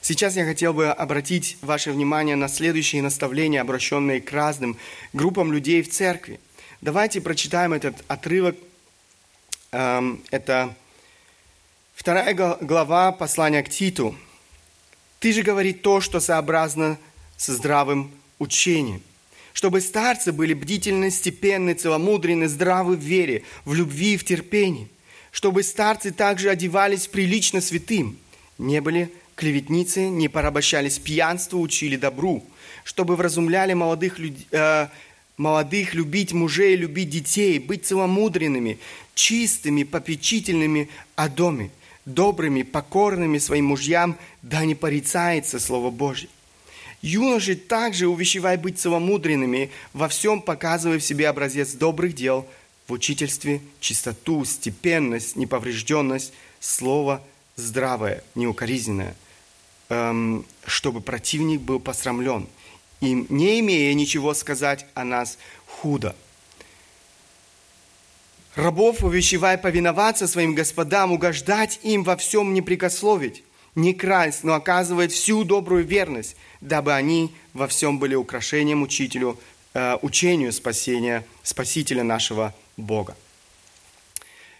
Сейчас 0.00 0.36
я 0.36 0.44
хотел 0.44 0.72
бы 0.72 0.90
обратить 0.90 1.58
ваше 1.60 1.90
внимание 1.90 2.36
на 2.36 2.46
следующие 2.46 3.02
наставления, 3.02 3.60
обращенные 3.60 4.20
к 4.20 4.30
разным 4.30 4.76
группам 5.12 5.52
людей 5.52 5.82
в 5.82 5.90
церкви. 5.90 6.38
Давайте 6.80 7.20
прочитаем 7.20 7.72
этот 7.72 7.96
отрывок. 8.06 8.56
Эм, 9.72 10.22
это 10.30 10.72
вторая 11.96 12.32
глава 12.32 13.10
послания 13.10 13.64
к 13.64 13.68
Титу. 13.68 14.14
«Ты 15.18 15.32
же 15.32 15.42
говорит 15.42 15.82
то, 15.82 16.00
что 16.00 16.20
сообразно 16.20 16.96
со 17.36 17.54
здравым 17.54 18.12
учением, 18.38 19.02
чтобы 19.58 19.80
старцы 19.80 20.30
были 20.30 20.54
бдительны, 20.54 21.10
степенны, 21.10 21.74
целомудренны, 21.74 22.46
здравы 22.46 22.94
в 22.96 23.00
вере, 23.00 23.42
в 23.64 23.74
любви 23.74 24.14
и 24.14 24.16
в 24.16 24.24
терпении» 24.24 24.88
чтобы 25.30 25.62
старцы 25.62 26.10
также 26.10 26.48
одевались 26.48 27.06
прилично 27.06 27.60
святым, 27.60 28.16
не 28.56 28.80
были 28.80 29.12
клеветницы, 29.36 30.08
не 30.08 30.26
порабощались 30.28 30.98
пьянству, 30.98 31.60
учили 31.60 31.96
добру, 31.96 32.42
чтобы 32.82 33.14
вразумляли 33.14 33.74
молодых, 33.74 34.18
люд... 34.18 34.34
э, 34.50 34.88
молодых 35.36 35.94
любить 35.94 36.32
мужей, 36.32 36.76
любить 36.76 37.10
детей, 37.10 37.58
быть 37.58 37.86
целомудренными, 37.86 38.78
чистыми, 39.14 39.82
попечительными 39.82 40.88
о 41.14 41.28
доме, 41.28 41.70
добрыми, 42.04 42.62
покорными 42.62 43.38
своим 43.38 43.66
мужьям, 43.66 44.16
да 44.42 44.64
не 44.64 44.74
порицается 44.74 45.60
Слово 45.60 45.90
Божье. 45.90 46.28
Юноши 47.00 47.54
также 47.54 48.08
увещевай 48.08 48.56
быть 48.56 48.78
целомудренными, 48.78 49.70
во 49.92 50.08
всем 50.08 50.42
показывая 50.42 50.98
в 50.98 51.04
себе 51.04 51.28
образец 51.28 51.72
добрых 51.72 52.14
дел– 52.14 52.46
в 52.88 52.92
учительстве 52.92 53.60
чистоту, 53.80 54.44
степенность, 54.46 55.36
неповрежденность, 55.36 56.32
слово 56.58 57.22
здравое, 57.54 58.24
неукоризненное, 58.34 59.14
эм, 59.90 60.44
чтобы 60.66 61.02
противник 61.02 61.60
был 61.60 61.80
посрамлен, 61.80 62.48
и 63.00 63.12
не 63.28 63.60
имея 63.60 63.92
ничего 63.92 64.32
сказать 64.32 64.86
о 64.94 65.04
нас 65.04 65.38
худо. 65.66 66.16
Рабов 68.54 69.04
увещевай 69.04 69.58
повиноваться 69.58 70.26
своим 70.26 70.54
господам, 70.54 71.12
угождать 71.12 71.78
им 71.82 72.02
во 72.02 72.16
всем 72.16 72.54
не 72.54 72.62
прикословить, 72.62 73.44
не 73.78 73.94
красть, 73.94 74.44
но 74.44 74.54
оказывать 74.54 75.12
всю 75.12 75.44
добрую 75.44 75.84
верность, 75.84 76.36
дабы 76.60 76.92
они 76.92 77.32
во 77.54 77.68
всем 77.68 77.98
были 77.98 78.14
украшением 78.14 78.82
учителю, 78.82 79.38
э, 79.74 79.96
учению 80.02 80.52
спасения, 80.52 81.24
Спасителя 81.42 82.02
нашего 82.02 82.54
Бога. 82.76 83.16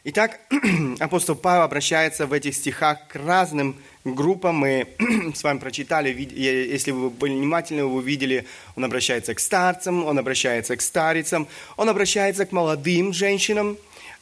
Итак, 0.05 0.41
апостол 1.01 1.35
Павел 1.35 1.63
обращается 1.63 2.27
в 2.27 2.33
этих 2.33 2.55
стихах 2.55 3.09
к 3.09 3.17
разным 3.17 3.77
группам. 4.05 4.55
Мы 4.55 4.87
с 5.35 5.43
вами 5.43 5.59
прочитали, 5.59 6.11
если 6.11 6.93
вы 6.93 7.11
были 7.11 7.33
внимательны, 7.33 7.85
вы 7.85 7.97
увидели, 7.97 8.47
он 8.77 8.85
обращается 8.85 9.35
к 9.35 9.41
старцам, 9.41 10.05
он 10.05 10.19
обращается 10.19 10.77
к 10.77 10.81
старицам, 10.81 11.49
он 11.77 11.89
обращается 11.89 12.47
к 12.47 12.53
молодым 12.53 13.13
женщинам, 13.13 13.77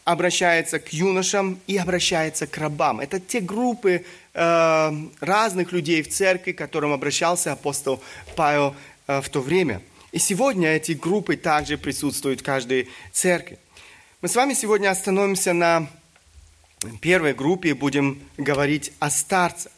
обращается 0.06 0.78
к 0.78 0.92
юношам 0.92 1.58
и 1.66 1.76
обращается 1.76 2.46
к 2.46 2.56
рабам. 2.58 3.00
Это 3.00 3.20
те 3.20 3.40
группы 3.40 4.04
э, 4.36 4.92
разных 5.20 5.72
людей 5.72 6.02
в 6.02 6.10
церкви, 6.10 6.52
к 6.52 6.58
которым 6.58 6.92
обращался 6.92 7.52
апостол 7.52 8.02
Павел 8.36 8.76
э, 9.06 9.20
в 9.20 9.28
то 9.30 9.40
время. 9.40 9.80
И 10.12 10.18
сегодня 10.18 10.68
эти 10.68 10.92
группы 10.92 11.36
также 11.36 11.78
присутствуют 11.78 12.40
в 12.40 12.44
каждой 12.44 12.88
церкви. 13.12 13.58
Мы 14.20 14.28
с 14.28 14.36
вами 14.36 14.54
сегодня 14.54 14.90
остановимся 14.90 15.52
на 15.52 15.88
первой 17.00 17.32
группе 17.32 17.70
и 17.70 17.72
будем 17.72 18.20
говорить 18.36 18.92
о 18.98 19.10
старцах. 19.10 19.72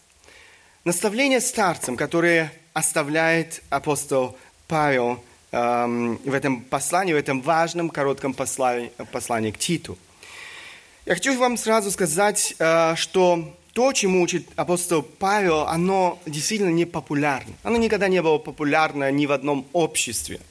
Наставление 0.85 1.41
старцам, 1.41 1.97
которые 1.97 2.53
оставляет 2.73 3.63
апостол 3.69 4.37
Павел 4.67 5.23
эм, 5.53 6.17
в 6.17 6.33
этом 6.33 6.63
послании, 6.63 7.13
в 7.13 7.17
этом 7.17 7.41
важном 7.43 7.91
коротком 7.91 8.35
послании, 8.35 8.91
послании 9.13 9.51
к 9.51 9.59
Титу. 9.59 9.99
Я 11.05 11.15
хочу 11.15 11.37
вам 11.39 11.57
сразу 11.57 11.91
сказать, 11.91 12.55
э, 12.59 12.95
что 12.97 13.58
то, 13.79 13.93
чему 13.93 14.23
учит 14.23 14.45
апостол 14.57 15.03
Павел, 15.03 15.61
оно 15.61 16.19
действительно 16.27 16.71
не 16.71 16.85
популярно. 16.85 17.55
Оно 17.63 17.77
никогда 17.77 18.09
не 18.09 18.21
было 18.21 18.39
популярно 18.39 19.09
ни 19.13 19.25
в 19.27 19.31
одном 19.31 19.69
обществе– 19.73 20.41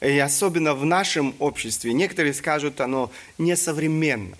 и 0.00 0.16
особенно 0.18 0.74
в 0.74 0.84
нашем 0.84 1.34
обществе, 1.40 1.92
некоторые 1.92 2.32
скажут, 2.32 2.80
оно 2.80 3.10
несовременно. 3.36 4.36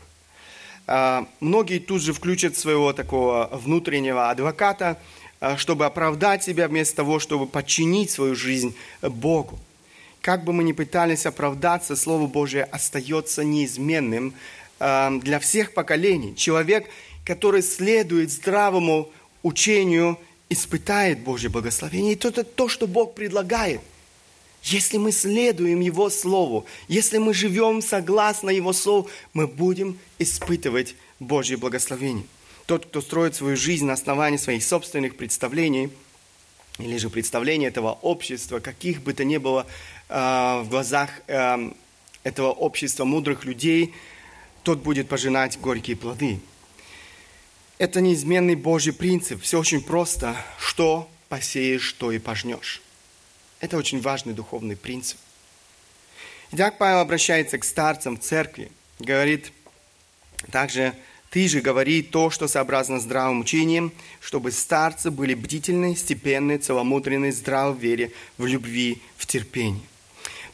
А, 0.86 1.26
многие 1.40 1.80
тут 1.80 2.00
же 2.00 2.12
включат 2.12 2.56
своего 2.56 2.92
такого 2.92 3.48
внутреннего 3.52 4.30
адвоката, 4.30 4.98
а, 5.40 5.56
чтобы 5.56 5.84
оправдать 5.84 6.44
себя 6.44 6.68
вместо 6.68 6.94
того, 6.94 7.18
чтобы 7.18 7.48
подчинить 7.48 8.12
свою 8.12 8.36
жизнь 8.36 8.72
Богу. 9.02 9.58
Как 10.20 10.44
бы 10.44 10.52
мы 10.52 10.62
ни 10.62 10.70
пытались 10.70 11.26
оправдаться, 11.26 11.96
Слово 11.96 12.28
Божие 12.28 12.62
остается 12.62 13.42
неизменным 13.42 14.34
а, 14.78 15.10
для 15.10 15.40
всех 15.40 15.74
поколений. 15.74 16.36
Человек, 16.36 16.88
который 17.28 17.62
следует 17.62 18.32
здравому 18.32 19.10
учению, 19.44 20.18
испытает 20.48 21.20
Божье 21.20 21.48
благословение. 21.48 22.14
И 22.14 22.16
это 22.16 22.42
то, 22.42 22.68
что 22.68 22.88
Бог 22.88 23.14
предлагает– 23.14 23.80
если 24.64 24.98
мы 24.98 25.12
следуем 25.12 25.80
Его 25.80 26.10
Слову, 26.10 26.66
если 26.88 27.18
мы 27.18 27.32
живем 27.32 27.80
согласно 27.80 28.50
Его 28.50 28.72
Слову, 28.72 29.08
мы 29.32 29.46
будем 29.46 29.98
испытывать 30.18 30.96
Божье 31.20 31.56
благословение. 31.56 32.24
Тот, 32.66 32.86
кто 32.86 33.00
строит 33.00 33.34
свою 33.34 33.56
жизнь 33.56 33.86
на 33.86 33.92
основании 33.92 34.36
своих 34.36 34.64
собственных 34.64 35.16
представлений, 35.16 35.90
или 36.78 36.96
же 36.96 37.08
представлений 37.08 37.66
этого 37.66 37.98
общества, 38.02 38.58
каких 38.58 39.02
бы 39.02 39.12
то 39.14 39.24
ни 39.24 39.36
было 39.36 39.66
э, 40.08 40.14
в 40.64 40.68
глазах 40.68 41.10
э, 41.28 41.70
этого 42.24 42.50
общества 42.50 43.04
мудрых 43.04 43.44
людей, 43.44 43.94
тот 44.64 44.80
будет 44.80 45.08
пожинать 45.08 45.58
горькие 45.60 45.96
плоды. 45.96 46.40
Это 47.78 48.00
неизменный 48.00 48.56
Божий 48.56 48.92
принцип. 48.92 49.40
Все 49.40 49.60
очень 49.60 49.80
просто. 49.80 50.36
Что 50.58 51.08
посеешь, 51.28 51.92
то 51.92 52.10
и 52.10 52.18
пожнешь. 52.18 52.82
Это 53.60 53.76
очень 53.76 54.00
важный 54.00 54.34
духовный 54.34 54.76
принцип. 54.76 55.16
Итак, 56.50 56.78
Павел 56.78 56.98
обращается 56.98 57.58
к 57.58 57.64
старцам 57.64 58.18
церкви, 58.18 58.72
говорит 58.98 59.52
также, 60.50 60.94
ты 61.30 61.46
же 61.46 61.60
говори 61.60 62.02
то, 62.02 62.30
что 62.30 62.48
сообразно 62.48 63.00
здравым 63.00 63.40
учением, 63.40 63.92
чтобы 64.20 64.50
старцы 64.50 65.10
были 65.10 65.34
бдительны, 65.34 65.94
степенны, 65.94 66.56
целомудренны, 66.56 67.30
здравы 67.32 67.74
в 67.74 67.80
вере, 67.80 68.12
в 68.38 68.46
любви, 68.46 69.02
в 69.16 69.26
терпении. 69.26 69.82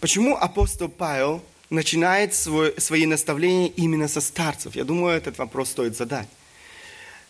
Почему 0.01 0.37
апостол 0.37 0.89
Павел 0.89 1.43
начинает 1.71 2.35
свой, 2.35 2.75
свои 2.79 3.07
наставления 3.07 3.69
именно 3.69 4.09
со 4.09 4.21
старцев? 4.21 4.75
Я 4.75 4.85
думаю, 4.85 5.17
этот 5.17 5.39
вопрос 5.39 5.71
стоит 5.71 5.97
задать. 5.97 6.29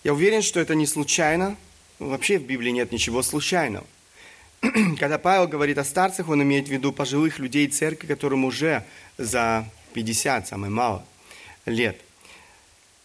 Я 0.05 0.13
уверен, 0.13 0.43
что 0.43 0.61
это 0.61 0.75
не 0.75 0.87
случайно. 0.87 1.57
Вообще 1.99 2.39
в 2.39 2.43
Библии 2.45 2.71
нет 2.71 2.93
ничего 2.93 3.23
случайного. 3.23 3.87
когда 4.99 5.17
Павел 5.17 5.49
говорит 5.49 5.79
о 5.79 5.85
старцах, 5.85 6.29
он 6.29 6.43
имеет 6.43 6.69
в 6.69 6.71
виду 6.71 6.93
пожилых 6.93 7.39
людей 7.39 7.67
церкви, 7.69 8.07
которым 8.07 8.45
уже 8.45 8.85
за 9.17 9.67
50, 9.95 10.49
самое 10.49 10.71
мало, 10.71 11.07
лет. 11.65 11.99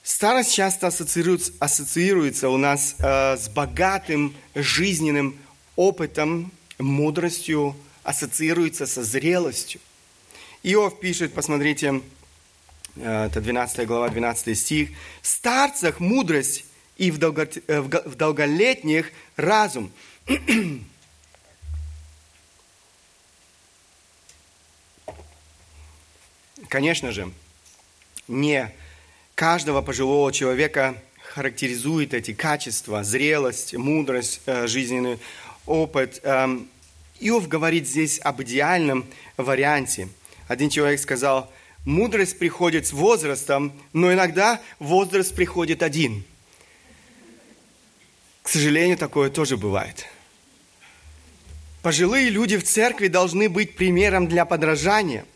Старость 0.04 0.54
часто 0.54 0.88
ассоциируется, 0.88 1.54
ассоциируется 1.60 2.50
у 2.50 2.58
нас 2.58 2.96
э, 3.00 3.38
с 3.38 3.48
богатым 3.48 4.36
жизненным 4.54 5.38
опытом, 5.78 6.52
мудростью, 6.80 7.78
ассоциируется 8.04 8.86
со 8.86 9.04
зрелостью. 9.04 9.80
Иов 10.64 11.00
пишет, 11.00 11.34
посмотрите, 11.34 12.02
э, 12.98 13.26
это 13.28 13.40
12 13.40 13.88
глава, 13.88 14.10
12 14.10 14.58
стих, 14.58 14.90
«В 15.22 15.28
старцах 15.28 16.02
мудрость 16.02 16.66
и 17.00 17.10
в, 17.10 17.18
долго, 17.18 17.50
э, 17.68 17.82
в 17.82 18.16
долголетних 18.16 19.12
разум». 19.36 19.92
Конечно 26.68 27.12
же, 27.12 27.32
не 28.28 28.72
каждого 29.34 29.82
пожилого 29.82 30.32
человека 30.32 31.02
характеризует 31.34 32.14
эти 32.14 32.34
качества, 32.34 33.04
зрелость, 33.04 33.74
мудрость, 33.74 34.42
э, 34.46 34.68
жизненный 34.68 35.18
опыт. 35.66 36.20
Эм, 36.24 36.68
Иов 37.20 37.48
говорит 37.48 37.88
здесь 37.88 38.20
об 38.22 38.42
идеальном 38.42 39.06
варианте. 39.38 40.10
Один 40.48 40.70
человек 40.70 41.00
сказал, 41.00 41.52
мудрость 41.86 42.38
приходит 42.40 42.88
с 42.88 42.94
возрастом, 42.94 43.74
но 43.94 44.14
иногда 44.14 44.62
возраст 44.80 45.34
приходит 45.34 45.84
один. 45.84 46.24
Сожалению, 48.50 48.98
такое 48.98 49.30
тоже 49.30 49.58
бывает. 49.58 50.06
Пожилые 51.82 52.30
люди 52.30 52.58
в 52.58 52.64
церкви 52.64 53.08
должны 53.08 53.50
быть 53.50 53.76
примером 53.76 54.28
для 54.28 54.46
подражания– 54.46 55.26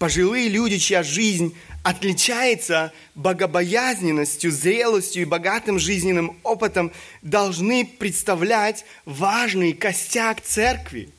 Пожилые 0.00 0.48
люди, 0.48 0.78
чья 0.78 1.02
жизнь 1.02 1.54
отличается 1.82 2.90
богобоязненностью, 3.14 4.50
зрелостью 4.50 5.20
и 5.20 5.26
богатым 5.26 5.78
жизненным 5.78 6.38
опытом, 6.42 6.90
должны 7.20 7.84
представлять 7.84 8.86
важный 9.04 9.74
костяк 9.74 10.40
церкви. 10.40 11.10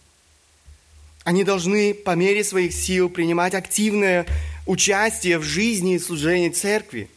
Они 1.24 1.44
должны 1.44 1.94
по 1.94 2.16
мере 2.16 2.44
своих 2.44 2.74
сил 2.74 3.08
принимать 3.08 3.54
активное 3.54 4.26
участие 4.66 5.38
в 5.38 5.44
жизни 5.44 5.94
и 5.94 6.00
служении 6.00 6.50
церкви. 6.50 7.08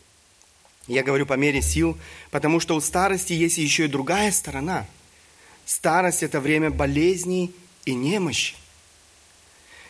Я 0.87 1.03
говорю 1.03 1.25
по 1.25 1.35
мере 1.35 1.62
сил, 1.62 1.97
потому 2.31 2.61
что 2.61 2.77
у 2.77 2.81
старости 2.81 3.33
есть 3.33 3.57
еще 3.57 3.87
и 3.87 3.88
другая 3.88 4.31
сторона. 4.33 4.87
Старость– 5.64 6.23
это 6.23 6.40
время 6.40 6.70
болезней 6.70 7.55
и 7.87 7.94
немощи. 7.94 8.55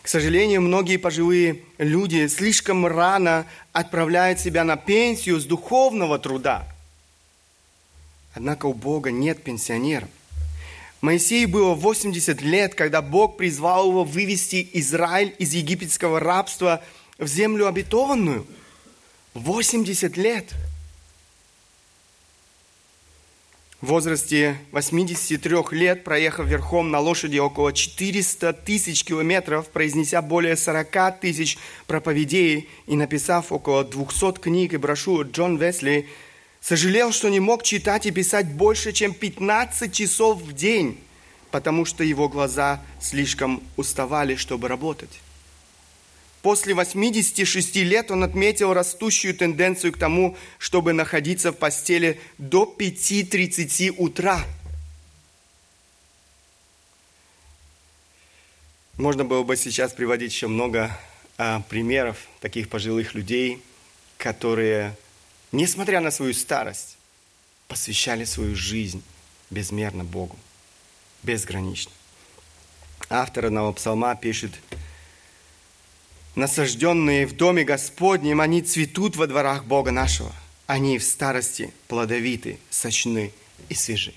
К 0.01 0.07
сожалению, 0.07 0.61
многие 0.61 0.97
пожилые 0.97 1.63
люди 1.77 2.27
слишком 2.27 2.85
рано 2.85 3.45
отправляют 3.73 4.39
себя 4.39 4.63
на 4.63 4.77
пенсию 4.77 5.39
с 5.39 5.45
духовного 5.45 6.17
труда. 6.17 6.65
Однако 8.33 8.67
у 8.67 8.73
Бога 8.73 9.11
нет 9.11 9.43
пенсионеров. 9.43 10.07
Моисею 11.01 11.49
было 11.49 11.73
80 11.73 12.41
лет, 12.41 12.73
когда 12.73 13.01
Бог 13.01 13.35
призвал 13.35 13.89
его 13.89 14.03
вывести 14.03 14.67
Израиль 14.73 15.35
из 15.39 15.53
египетского 15.53 16.19
рабства 16.19 16.81
в 17.17 17.27
землю 17.27 17.67
обетованную. 17.67 18.47
80 19.33 20.15
лет– 20.15 20.53
в 23.85 23.89
возрасте 23.89 24.57
83 24.71 25.57
лет, 25.71 26.03
проехав 26.03 26.47
верхом 26.47 26.89
на 26.89 26.99
лошади 26.99 27.37
около 27.37 27.71
400 27.71 28.51
тысяч 28.53 29.03
километров, 29.03 29.69
произнеся 29.69 30.23
более 30.23 30.57
40 30.57 31.19
тысяч 31.19 31.59
проповедей 31.85 32.67
и 32.87 32.95
написав 32.95 33.51
около 33.51 33.83
200 33.83 34.39
книг 34.39 34.73
и 34.73 34.77
брошюр, 34.77 35.27
Джон 35.27 35.57
Весли 35.57 36.07
сожалел, 36.61 37.11
что 37.11 37.29
не 37.29 37.39
мог 37.39 37.61
читать 37.61 38.07
и 38.07 38.11
писать 38.11 38.47
больше, 38.47 38.91
чем 38.91 39.13
15 39.13 39.93
часов 39.93 40.41
в 40.41 40.53
день, 40.53 40.99
потому 41.51 41.85
что 41.85 42.03
его 42.03 42.27
глаза 42.27 42.81
слишком 42.99 43.61
уставали, 43.77 44.35
чтобы 44.35 44.67
работать. 44.67 45.11
После 46.45 46.75
86 46.75 47.77
лет 47.77 48.11
он 48.11 48.23
отметил 48.23 48.71
растущую 48.71 49.33
тенденцию 49.33 49.91
к 49.91 49.97
тому, 49.97 50.37
чтобы 50.59 50.93
находиться 50.93 51.51
в 51.51 51.55
постели 51.55 52.19
до 52.37 52.71
5.30 52.77 53.95
утра. 53.97 54.45
Можно 58.97 59.25
было 59.25 59.41
бы 59.41 59.57
сейчас 59.57 59.91
приводить 59.93 60.31
еще 60.31 60.45
много 60.45 60.95
а, 61.39 61.61
примеров 61.61 62.27
таких 62.41 62.69
пожилых 62.69 63.15
людей, 63.15 63.59
которые 64.19 64.95
несмотря 65.51 65.99
на 65.99 66.11
свою 66.11 66.35
старость, 66.35 66.97
посвящали 67.67 68.23
свою 68.23 68.55
жизнь 68.55 69.01
безмерно 69.49 70.03
Богу, 70.03 70.37
безгранично. 71.23 71.91
Автор 73.09 73.47
одного 73.47 73.73
псалма 73.73 74.15
пишет, 74.15 74.51
«Насажденные 76.35 77.25
в 77.25 77.33
доме 77.33 77.63
Господнем, 77.63 78.41
они 78.41 78.61
цветут 78.61 79.15
во 79.15 79.27
дворах 79.27 79.65
Бога 79.65 79.91
нашего. 79.91 80.33
Они 80.67 80.97
в 80.97 81.03
старости 81.03 81.73
плодовиты, 81.87 82.59
сочны 82.69 83.31
и 83.69 83.73
свежи». 83.73 84.13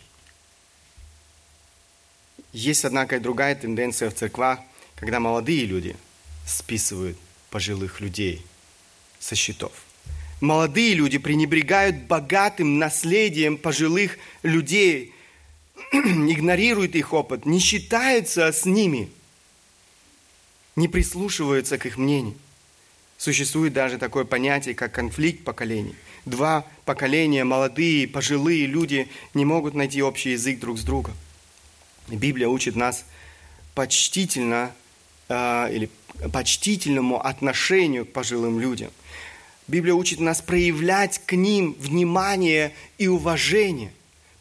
Есть, 2.53 2.85
однако, 2.85 3.17
и 3.17 3.21
другая 3.21 3.55
тенденция 3.55 4.11
в 4.11 4.15
церквах, 4.15 4.59
когда 4.97 5.21
молодые 5.21 5.65
люди 5.65 5.97
списывают 6.47 7.17
пожилых 7.51 8.01
людей 8.01 8.45
со 9.21 9.35
счетов. 9.35 9.73
Молодые 10.41 10.95
люди 10.95 11.19
пренебрегают 11.19 11.97
богатым 12.05 12.79
наследием 12.79 13.59
пожилых 13.59 14.19
людей, 14.43 15.13
игнорируют 15.93 16.95
их 16.95 17.13
опыт, 17.13 17.45
не 17.45 17.59
считаются 17.59 18.53
с 18.53 18.65
ними, 18.65 19.11
не 20.79 20.87
прислушиваются 20.87 21.77
к 21.77 21.87
их 21.87 21.99
мнению. 21.99 22.37
Существует 23.17 23.73
даже 23.73 23.99
такое 23.99 24.25
понятие, 24.25 24.77
как 24.77 24.93
конфликт 24.93 25.43
поколений. 25.43 25.97
Два 26.25 26.65
поколения, 26.85 27.43
молодые, 27.43 28.07
пожилые 28.07 28.67
люди, 28.67 29.09
не 29.35 29.45
могут 29.45 29.75
найти 29.75 30.01
общий 30.03 30.31
язык 30.31 30.61
друг 30.61 30.79
с 30.79 30.85
другом. 30.85 31.15
Библия 32.07 32.47
учит 32.47 32.77
нас 32.77 33.05
почтительно 33.75 34.73
э, 35.29 35.75
или 35.75 35.91
почтительному 36.33 37.27
отношению 37.27 38.07
к 38.07 38.13
пожилым 38.13 38.61
людям. 38.61 38.93
Библия 39.67 39.95
учит 39.95 40.21
нас 40.21 40.41
проявлять 40.41 41.21
к 41.27 41.33
ним 41.33 41.75
внимание 41.81 42.73
и 42.99 43.09
уважение. 43.09 43.93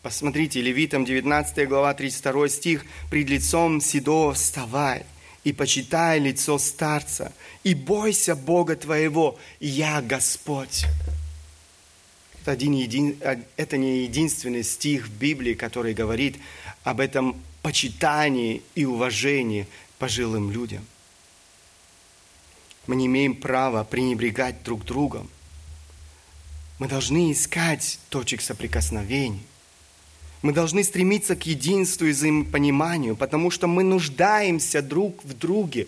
Посмотрите, 0.03 0.61
Левитам 0.61 1.03
19 1.03 1.67
глава 1.67 1.95
32 1.95 2.49
стих. 2.49 2.85
«Пред 3.09 3.27
лицом 3.27 3.81
седого 3.81 4.35
вставай, 4.35 5.03
и 5.47 5.53
почитай 5.53 6.19
лицо 6.19 6.59
старца, 6.59 7.31
и 7.63 7.73
бойся 7.73 8.35
Бога 8.35 8.75
твоего, 8.75 9.39
я 9.61 10.01
Господь». 10.01 10.85
Это, 12.41 12.51
один, 12.51 12.73
един, 12.73 13.17
это 13.55 13.77
не 13.77 14.03
единственный 14.03 14.65
стих 14.65 15.07
в 15.07 15.11
Библии, 15.11 15.53
который 15.53 15.93
говорит 15.93 16.35
об 16.83 16.99
этом 16.99 17.41
почитании 17.61 18.61
и 18.75 18.83
уважении 18.83 19.67
пожилым 19.99 20.51
людям. 20.51 20.85
Мы 22.85 22.97
не 22.97 23.05
имеем 23.05 23.33
права 23.33 23.85
пренебрегать 23.85 24.63
друг 24.63 24.83
другом. 24.83 25.29
Мы 26.77 26.89
должны 26.89 27.31
искать 27.31 27.99
точек 28.09 28.41
соприкосновения. 28.41 29.43
Мы 30.41 30.53
должны 30.53 30.83
стремиться 30.83 31.35
к 31.35 31.45
единству 31.45 32.05
и 32.05 32.11
взаимопониманию, 32.11 33.15
потому 33.15 33.51
что 33.51 33.67
мы 33.67 33.83
нуждаемся 33.83 34.81
друг 34.81 35.23
в 35.23 35.33
друге. 35.37 35.87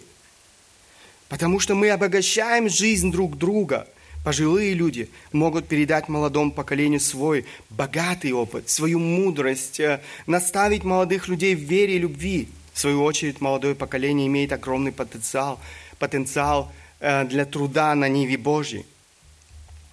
Потому 1.28 1.60
что 1.60 1.76
мы 1.76 1.90
обогащаем 1.90 2.70
жизнь 2.70 3.12
друг 3.12 3.38
друга– 3.38 3.88
Пожилые 4.24 4.74
люди 4.74 5.10
могут 5.32 5.68
передать 5.68 6.10
молодому 6.10 6.52
поколению 6.52 7.00
свой 7.00 7.46
богатый 7.70 8.34
опыт, 8.34 8.70
свою 8.70 9.00
мудрость, 9.00 9.80
э, 9.80 10.02
наставить 10.28 10.84
молодых 10.84 11.30
людей 11.30 11.56
в 11.56 11.60
вере 11.60 11.96
и 11.96 12.00
любви. 12.00 12.50
В 12.74 12.80
свою 12.80 13.04
очередь, 13.04 13.40
молодое 13.40 13.76
поколение 13.76 14.28
имеет 14.28 14.52
огромный 14.52 14.92
потенциал, 14.92 15.60
потенциал 16.00 16.72
э, 17.00 17.26
для 17.26 17.46
труда 17.46 17.96
на 17.96 18.10
Ниве 18.10 18.38
Божьей. 18.38 18.86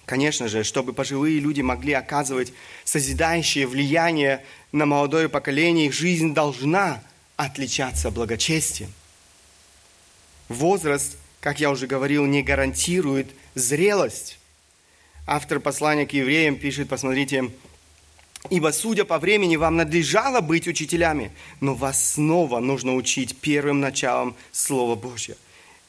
Конечно 0.07 0.47
же, 0.47 0.63
чтобы 0.63 0.93
пожилые 0.93 1.41
люди 1.41 1.59
могли 1.59 1.91
оказывать 1.91 2.53
созидающее 2.85 3.67
влияние 3.67 4.41
на 4.71 4.85
молодое 4.85 5.27
поколение, 5.27 5.87
их 5.87 5.93
жизнь 5.93 6.33
должна 6.33 7.03
отличаться 7.35 8.09
благочестием. 8.09 8.93
Возраст, 10.47 11.17
как 11.41 11.59
я 11.59 11.69
уже 11.69 11.87
говорил, 11.87 12.25
не 12.25 12.41
гарантирует 12.41 13.27
зрелость. 13.53 14.39
Автор 15.25 15.59
послания 15.59 16.07
к 16.07 16.13
евреям 16.13 16.55
пишет, 16.55 16.87
посмотрите, 16.87 17.51
«Ибо, 18.49 18.71
судя 18.71 19.03
по 19.03 19.19
времени, 19.19 19.57
вам 19.57 19.75
надлежало 19.75 20.39
быть 20.39 20.69
учителями, 20.69 21.33
но 21.59 21.73
вас 21.73 22.13
снова 22.13 22.61
нужно 22.61 22.95
учить 22.95 23.35
первым 23.41 23.81
началом 23.81 24.37
Слова 24.53 24.95
Божьего. 24.95 25.37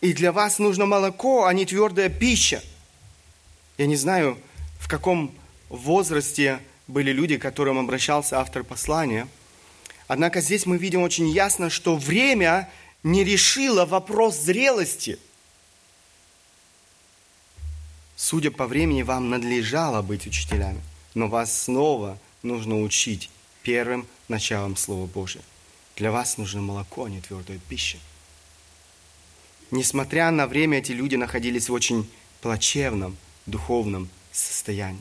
И 0.00 0.12
для 0.12 0.32
вас 0.32 0.58
нужно 0.58 0.86
молоко, 0.86 1.44
а 1.44 1.52
не 1.52 1.64
твердая 1.64 2.08
пища». 2.08 2.60
Я 3.78 3.86
не 3.86 3.96
знаю, 3.96 4.38
в 4.78 4.88
каком 4.88 5.34
возрасте 5.70 6.60
были 6.86 7.12
люди, 7.12 7.38
к 7.38 7.42
которым 7.42 7.78
обращался 7.78 8.38
автор 8.40 8.64
послания. 8.64 9.26
Однако 10.06 10.40
здесь 10.40 10.66
мы 10.66 10.76
видим 10.76 11.02
очень 11.02 11.28
ясно, 11.28 11.70
что 11.70 11.96
время 11.96 12.68
не 13.02 13.24
решило 13.24 13.86
вопрос 13.86 14.36
зрелости– 14.38 15.18
Судя 18.20 18.50
по 18.50 18.66
времени, 18.66 19.02
вам 19.02 19.30
надлежало 19.30 20.02
быть 20.02 20.26
учителями, 20.26 20.82
но 21.14 21.28
вас 21.28 21.56
снова 21.56 22.18
нужно 22.42 22.82
учить 22.82 23.30
первым 23.62 24.08
началом 24.26 24.76
Слова 24.76 25.06
Божия. 25.06 25.44
Для 25.94 26.10
вас 26.10 26.36
нужно 26.36 26.60
молоко, 26.60 27.04
а 27.04 27.10
не 27.10 27.20
твердая 27.20 27.60
пища. 27.68 27.96
Несмотря 29.70 30.32
на 30.32 30.48
время, 30.48 30.78
эти 30.78 30.90
люди 30.90 31.14
находились 31.14 31.68
в 31.68 31.72
очень 31.72 32.10
плачевном 32.40 33.16
духовном 33.48 34.08
состоянии. 34.32 35.00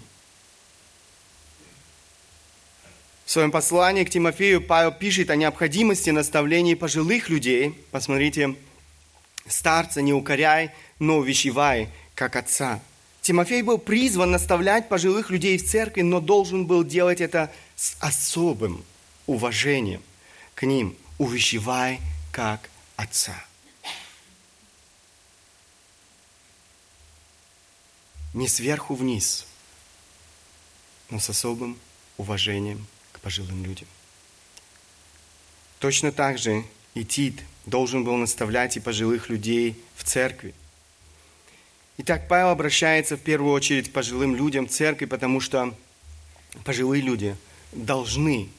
В 3.25 3.31
своем 3.31 3.51
послании 3.51 4.03
к 4.03 4.09
Тимофею 4.09 4.61
Павел 4.61 4.91
пишет 4.91 5.29
о 5.29 5.35
необходимости 5.35 6.09
наставлений 6.09 6.75
пожилых 6.75 7.29
людей. 7.29 7.73
Посмотрите, 7.91 8.55
старца 9.47 10.01
не 10.01 10.13
укоряй, 10.13 10.71
но 10.99 11.17
увещевай, 11.17 11.89
как 12.15 12.35
отца– 12.35 12.81
Тимофей 13.27 13.61
был 13.61 13.77
призван 13.77 14.31
наставлять 14.31 14.87
пожилых 14.87 15.31
людей 15.31 15.57
в 15.57 15.69
церкви, 15.69 16.01
но 16.01 16.21
должен 16.21 16.65
был 16.65 16.85
делать 16.85 17.19
это 17.19 17.51
с 17.75 17.97
особым 17.99 18.85
уважением 19.25 20.01
к 20.55 20.65
ним, 20.65 20.95
увещевая 21.17 21.99
как 22.31 22.69
отца. 22.95 23.35
Не 28.37 28.47
сверху 28.47 28.95
вниз, 28.95 29.45
но 31.09 31.19
с 31.19 31.29
особым 31.29 31.77
уважением 32.17 32.85
к 33.11 33.19
пожилым 33.19 33.65
людям. 33.65 33.87
Точно 35.79 36.11
так 36.11 36.37
же 36.37 36.63
и 36.93 37.03
Тит 37.03 37.43
должен 37.65 38.03
был 38.03 38.15
наставлять 38.15 38.77
и 38.77 38.79
пожилых 38.79 39.29
людей 39.29 39.75
в 39.95 40.03
церкви– 40.03 40.53
Итак, 41.99 42.27
Павел 42.27 42.49
обращается 42.49 43.17
в 43.17 43.21
первую 43.21 43.53
очередь 43.53 43.89
к 43.89 43.91
пожилым 43.91 44.35
людям 44.35 44.69
церкви, 44.69 45.05
потому 45.05 45.39
что 45.39 45.73
пожилые 46.63 47.01
люди 47.01 47.35
должны, 47.71 48.49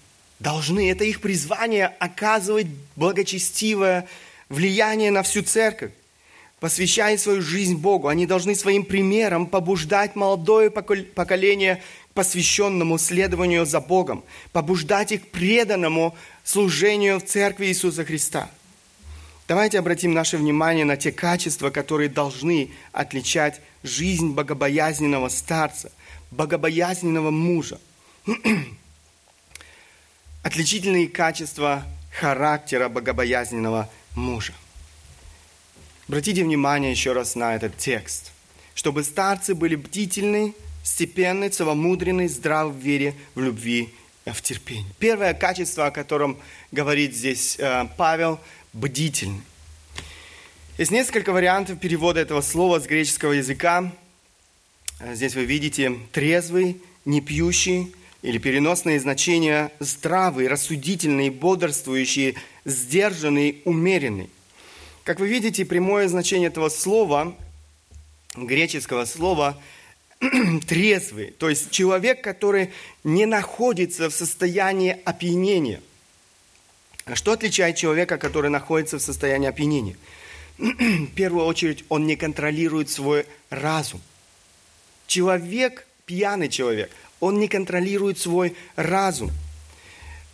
должны, 0.41 0.91
это 0.91 1.05
их 1.05 1.21
призвание 1.21 1.87
оказывать 1.87 2.67
благочестивое 2.97 4.09
влияние 4.49 5.13
на 5.13 5.23
всю 5.23 5.43
церковь, 5.43 5.93
посвящая 6.61 7.17
свою 7.19 7.43
жизнь 7.43 7.77
Богу. 7.77 8.09
Они 8.09 8.27
должны 8.27 8.55
своим 8.55 8.85
примером 8.85 9.47
побуждать 9.47 10.17
молодое 10.17 10.71
поколение 10.71 11.83
к 12.11 12.15
посвященному 12.15 12.99
следованию 12.99 13.67
за 13.67 13.81
Богом, 13.81 14.25
побуждать 14.53 15.13
их 15.13 15.23
к 15.23 15.31
преданному 15.31 16.17
служению 16.45 17.21
в 17.21 17.25
церкви 17.25 17.67
Иисуса 17.67 18.05
Христа– 18.05 18.51
Давайте 19.49 19.79
обратим 19.79 20.13
наше 20.13 20.37
внимание 20.37 20.85
на 20.85 20.99
те 20.99 21.11
качества, 21.11 21.71
которые 21.71 22.11
должны 22.11 22.71
отличать 22.93 23.63
жизнь 23.83 24.35
богобоязненного 24.35 25.31
старца, 25.31 25.91
богобоязненного 26.31 27.31
мужа. 27.31 27.81
Отличительные 30.43 31.09
качества 31.09 31.83
характера 32.13 32.91
богобоязненного 32.91 33.89
мужа. 34.15 34.53
Обратите 36.09 36.43
внимание 36.43 36.91
еще 36.91 37.13
раз 37.13 37.35
на 37.35 37.55
этот 37.55 37.77
текст. 37.77 38.33
Чтобы 38.75 39.05
старцы 39.05 39.55
были 39.55 39.75
бдительны, 39.75 40.55
степенны, 40.83 41.51
целомудренны, 41.51 42.29
здравы 42.29 42.73
в 42.73 42.79
вере, 42.79 43.15
в 43.35 43.41
любви, 43.41 43.93
в 44.25 44.41
терпении. 44.41 44.87
Первое 44.99 45.35
качество, 45.35 45.87
о 45.87 45.91
котором 45.91 46.39
говорит 46.73 47.15
здесь 47.15 47.57
э, 47.59 47.87
Павел– 47.97 48.41
бдительный. 48.73 49.43
Есть 50.79 50.91
несколько 50.91 51.33
вариантов 51.33 51.79
перевода 51.79 52.21
этого 52.21 52.41
слова 52.41 52.81
с 52.81 52.87
греческого 52.87 53.33
языка. 53.33 53.93
Здесь 55.13 55.35
вы 55.35 55.45
видите 55.45 55.99
трезвый, 56.13 56.81
не 57.05 57.21
пьющий, 57.21 57.93
или 58.23 58.39
переносные 58.39 58.99
значения 58.99 59.71
здравый, 59.79 60.49
рассудительный, 60.49 61.31
бодрствующий, 61.31 62.37
сдержанный, 62.65 63.63
умеренный. 63.65 64.31
Как 65.09 65.21
вы 65.21 65.29
видите, 65.29 65.65
прямое 65.65 66.07
значение 66.07 66.49
этого 66.49 66.69
слова, 66.69 67.35
греческого 68.37 69.07
слова, 69.07 69.59
трезвый, 70.67 71.31
то 71.31 71.49
есть 71.49 71.71
человек, 71.71 72.23
который 72.23 72.73
не 73.05 73.25
находится 73.25 74.11
в 74.11 74.13
состоянии 74.13 74.99
опьянения. 75.07 75.81
А 77.07 77.17
что 77.17 77.33
отличает 77.33 77.77
человека, 77.77 78.19
который 78.19 78.51
находится 78.51 78.99
в 78.99 79.03
состоянии 79.03 79.49
опьянения? 79.49 79.97
В 80.59 81.15
первую 81.15 81.47
очередь, 81.47 81.87
он 81.89 82.07
не 82.07 82.17
контролирует 82.17 82.91
свой 82.91 83.25
разум. 83.49 84.03
Человек, 85.07 85.87
пьяный 86.05 86.51
человек, 86.51 86.91
он 87.19 87.41
не 87.41 87.49
контролирует 87.49 88.19
свой 88.19 88.55
разум. 88.77 89.31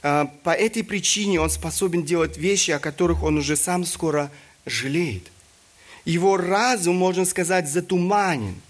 А, 0.03 0.25
по 0.43 0.51
этой 0.51 0.83
причине 0.83 1.41
он 1.41 1.49
способен 1.49 2.03
делать 2.03 2.37
вещи, 2.39 2.73
о 2.73 2.81
которых 2.81 3.23
он 3.23 3.39
уже 3.39 3.55
сам 3.55 3.85
скоро 3.85 4.33
жалеет. 4.67 5.31
Его 6.05 6.37
разум, 6.37 6.97
можно 6.97 7.25
сказать, 7.25 7.69
затуманен. 7.69 8.61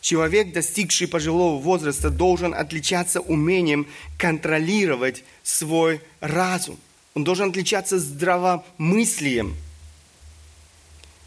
Человек, 0.00 0.52
достигший 0.52 1.08
пожилого 1.08 1.58
возраста, 1.60 2.10
должен 2.10 2.52
отличаться 2.52 3.20
умением 3.20 3.86
контролировать 4.18 5.24
свой 5.42 6.00
разум. 6.20 6.78
Он 7.14 7.24
должен 7.24 7.50
отличаться 7.50 7.98
здравомыслием. 7.98 9.56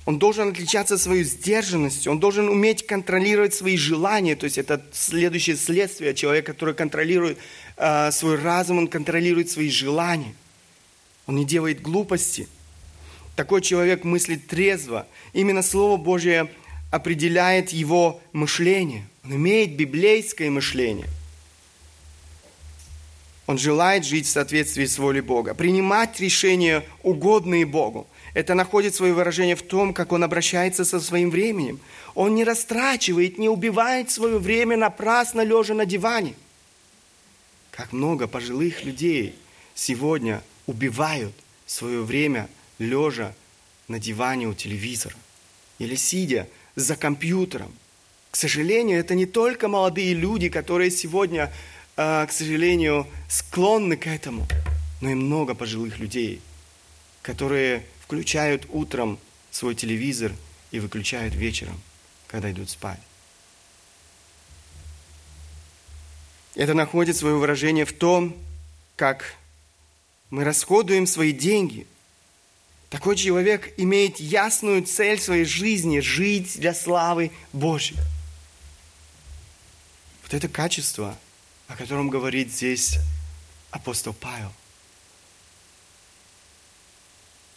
Он 0.06 0.20
должен 0.20 0.50
отличаться 0.50 0.98
своей 0.98 1.24
сдержанностью. 1.24 2.12
Он 2.12 2.20
должен 2.20 2.50
уметь 2.50 2.86
контролировать 2.86 3.54
свои 3.54 3.78
желания. 3.78 4.36
То 4.36 4.44
есть 4.44 4.58
это 4.58 4.86
следующее 4.94 5.56
следствие. 5.56 6.14
Человек, 6.14 6.46
который 6.46 6.76
контролирует 6.76 7.40
э, 7.78 8.12
свой 8.12 8.36
разум, 8.36 8.78
он 8.78 8.88
контролирует 8.88 9.50
свои 9.50 9.70
желания. 9.70 10.36
Он 11.26 11.36
не 11.36 11.46
делает 11.46 11.82
глупости. 11.82 12.48
Такой 13.38 13.62
человек 13.62 14.04
мыслит 14.04 14.48
трезво. 14.48 15.06
Именно 15.32 15.62
Слово 15.62 15.98
Божье 15.98 16.50
определяет 16.90 17.70
его 17.70 18.20
мышление. 18.34 19.08
Он 19.24 19.36
имеет 19.36 19.76
библейское 19.76 20.50
мышление. 20.50 21.06
Он 23.46 23.60
желает 23.60 24.06
жить 24.06 24.26
в 24.26 24.32
соответствии 24.32 24.86
с 24.86 24.98
волей 24.98 25.22
Бога, 25.22 25.54
принимать 25.54 26.20
решения, 26.20 26.84
угодные 27.04 27.68
Богу. 27.68 28.08
Это 28.34 28.56
находит 28.56 28.96
свое 28.96 29.14
выражение 29.14 29.56
в 29.56 29.62
том, 29.62 29.94
как 29.94 30.14
он 30.14 30.24
обращается 30.24 30.84
со 30.84 31.00
своим 31.00 31.30
временем. 31.30 31.80
Он 32.16 32.34
не 32.34 32.44
растрачивает, 32.44 33.38
не 33.38 33.50
убивает 33.50 34.10
свое 34.10 34.40
время 34.40 34.78
напрасно, 34.78 35.42
лежа 35.42 35.76
на 35.76 35.86
диване. 35.86 36.34
Как 37.70 37.94
много 37.94 38.26
пожилых 38.26 38.84
людей 38.84 39.36
сегодня 39.76 40.42
убивают 40.66 41.36
свое 41.68 42.02
время 42.02 42.50
лежа 42.80 43.34
на 43.88 44.00
диване 44.00 44.48
у 44.48 44.54
телевизора 44.54 45.16
или 45.80 45.96
сидя 45.96 46.48
за 46.76 46.96
компьютером. 46.96 47.74
К 48.32 48.36
сожалению, 48.36 49.00
это 49.00 49.16
не 49.16 49.26
только 49.26 49.68
молодые 49.68 50.14
люди, 50.14 50.50
которые 50.50 50.92
сегодня, 50.92 51.52
а, 51.96 52.26
к 52.26 52.32
сожалению, 52.32 53.08
склонны 53.30 53.98
к 53.98 54.08
этому, 54.08 54.48
но 55.02 55.10
и 55.10 55.16
много 55.16 55.56
пожилых 55.56 56.00
людей, 56.00 56.42
которые 57.22 57.84
включают 58.04 58.66
утром 58.70 59.20
свой 59.52 59.76
телевизор 59.76 60.32
и 60.72 60.80
выключают 60.80 61.34
вечером, 61.34 61.80
когда 62.28 62.52
идут 62.52 62.70
спать. 62.70 63.00
Это 66.56 66.74
находит 66.74 67.16
свое 67.16 67.36
выражение 67.36 67.86
в 67.86 67.94
том, 67.94 68.36
как 68.96 69.36
мы 70.30 70.44
расходуем 70.44 71.08
свои 71.08 71.32
деньги– 71.32 71.88
такой 72.90 73.16
человек 73.16 73.74
имеет 73.78 74.20
ясную 74.20 74.84
цель 74.84 75.20
своей 75.20 75.46
жизни– 75.46 76.00
жить 76.02 76.60
для 76.60 76.74
славы 76.74 77.32
Божьей. 77.52 77.98
Вот 80.24 80.34
это 80.34 80.48
качество, 80.48 81.18
о 81.68 81.76
котором 81.76 82.10
говорит 82.10 82.52
здесь 82.52 82.98
апостол 83.72 84.14
Павел. 84.14 84.52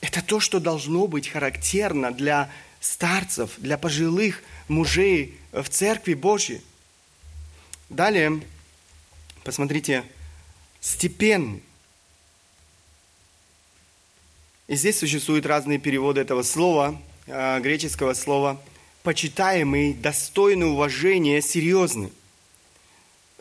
Это 0.01 0.23
то, 0.23 0.41
что 0.41 0.61
должно 0.61 1.07
быть 1.07 1.29
характерно 1.29 2.11
для 2.13 2.51
старцев, 2.81 3.53
для 3.59 3.77
пожилых 3.77 4.43
мужей 4.69 5.39
в 5.53 5.69
Церкви 5.69 6.15
Божьей. 6.15 6.63
Далее, 7.89 8.41
посмотрите, 9.45 10.05
степенный. 10.81 11.63
И 14.71 14.77
здесь 14.77 15.01
существуют 15.01 15.47
разные 15.47 15.79
переводы 15.81 16.21
этого 16.21 16.45
слова, 16.45 16.97
а, 17.27 17.59
греческого 17.59 18.15
слова. 18.15 18.57
Почитаемый, 19.03 19.95
достойный 19.95 20.71
уважения, 20.71 21.43
серьезный. 21.43 22.13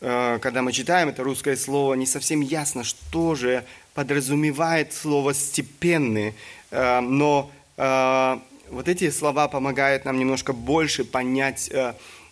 А, 0.01 0.39
когда 0.39 0.63
мы 0.63 0.71
читаем 0.71 1.09
это 1.09 1.21
русское 1.21 1.55
слово, 1.55 1.93
не 1.93 2.07
совсем 2.07 2.41
ясно, 2.41 2.83
что 2.83 3.35
же 3.35 3.63
подразумевает 3.93 4.91
слово 4.91 5.35
«степенный». 5.35 6.33
А, 6.71 6.99
но 7.01 7.51
вот 7.77 8.87
эти 8.87 9.11
слова 9.11 9.47
помогают 9.47 10.05
нам 10.05 10.17
немножко 10.17 10.51
больше 10.51 11.05
понять 11.05 11.71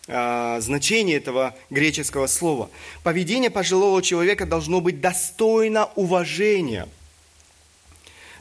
значение 0.07 1.17
этого 1.17 1.55
греческого 1.69 2.27
слова. 2.27 2.69
Поведение 3.03 3.49
пожилого 3.49 4.01
человека 4.01 4.45
должно 4.45 4.81
быть 4.81 4.99
достойно 4.99 5.85
уважения– 5.95 6.89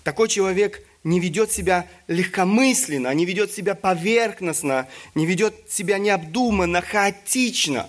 такой 0.06 0.28
человек 0.28 0.82
не 1.02 1.18
ведет 1.18 1.50
себя 1.50 1.84
легкомысленно, 2.06 3.12
не 3.12 3.24
ведет 3.24 3.50
себя 3.50 3.74
поверхностно, 3.74 4.86
не 5.16 5.26
ведет 5.26 5.52
себя 5.68 5.98
необдуманно, 5.98 6.80
хаотично. 6.80 7.88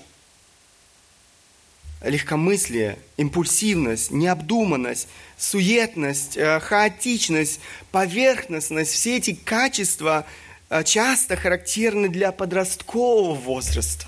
Легкомыслие, 2.02 2.98
импульсивность, 3.18 4.10
необдуманность, 4.10 5.10
суетность, 5.38 6.38
э, 6.38 6.60
хаотичность, 6.60 7.60
поверхностность, 7.92 8.94
все 8.94 9.18
эти 9.18 9.36
качества 9.36 10.26
э, 10.72 10.84
часто 10.84 11.36
характерны 11.36 12.10
для 12.10 12.32
подросткового 12.32 13.36
возраста. 13.36 14.08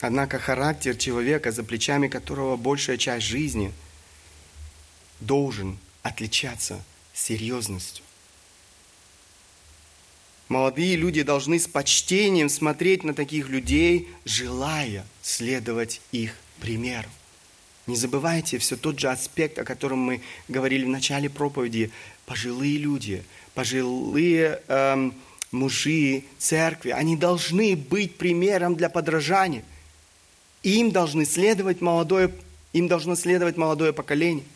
Однако 0.00 0.40
характер 0.40 0.96
человека, 0.96 1.52
за 1.52 1.62
плечами 1.62 2.08
которого 2.08 2.56
большая 2.56 2.96
часть 2.96 3.26
жизни– 3.26 3.72
должен 5.26 5.78
отличаться 6.02 6.82
серьезностью. 7.14 8.04
Молодые 10.48 10.96
люди 10.96 11.22
должны 11.22 11.58
с 11.58 11.66
почтением 11.66 12.48
смотреть 12.48 13.04
на 13.04 13.14
таких 13.14 13.48
людей, 13.48 14.08
желая 14.24 15.06
следовать 15.22 16.00
их 16.10 16.36
примеру. 16.60 17.08
Не 17.86 17.96
забывайте 17.96 18.58
все 18.58 18.76
тот 18.76 18.98
же 18.98 19.08
аспект, 19.08 19.58
о 19.58 19.64
котором 19.64 19.98
мы 19.98 20.20
говорили 20.48 20.84
в 20.84 20.88
начале 20.88 21.30
проповеди. 21.30 21.90
Пожилые 22.26 22.76
люди, 22.76 23.24
пожилые 23.54 24.60
эм, 24.68 25.14
мужи 25.50 26.24
церкви, 26.38 26.90
они 26.90 27.16
должны 27.16 27.74
быть 27.74 28.16
примером 28.16 28.76
для 28.76 28.88
подражания. 28.88 29.64
Им 30.62 30.92
должны 30.92 31.24
следовать 31.24 31.80
молодое, 31.80 32.30
им 32.72 32.88
должно 32.88 33.14
следовать 33.16 33.56
молодое 33.56 33.92
поколение– 33.92 34.44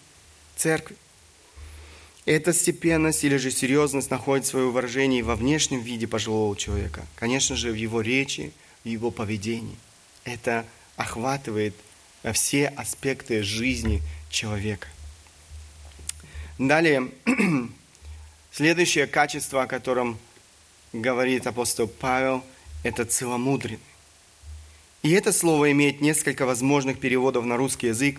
церкви. 0.57 0.97
Эта 2.25 2.53
степенность 2.53 3.23
или 3.23 3.37
же 3.37 3.53
серьезность 3.53 4.11
находит 4.11 4.47
свое 4.47 4.69
выражение 4.69 5.23
во 5.23 5.37
внешнем 5.37 5.81
виде 5.81 6.09
пожилого 6.09 6.57
человека. 6.57 7.07
Конечно 7.15 7.55
же, 7.55 7.71
в 7.71 7.77
его 7.77 8.01
речи, 8.01 8.53
в 8.83 8.89
его 8.89 9.13
поведении. 9.13 9.77
Это 10.25 10.67
охватывает 10.97 11.75
все 12.33 12.67
аспекты 12.67 13.45
жизни 13.45 14.03
человека. 14.29 14.89
Далее, 16.59 17.11
следующее 18.51 19.07
качество, 19.07 19.63
о 19.63 19.67
котором 19.67 20.19
говорит 20.93 21.47
апостол 21.47 21.87
Павел, 21.87 22.43
это 22.83 23.05
целомудренный. 23.05 23.79
И 25.03 25.13
это 25.13 25.33
слово 25.33 25.71
имеет 25.71 26.01
несколько 26.01 26.47
возможных 26.47 26.99
переводов 26.99 27.45
на 27.45 27.57
русский 27.57 27.89
язык. 27.89 28.19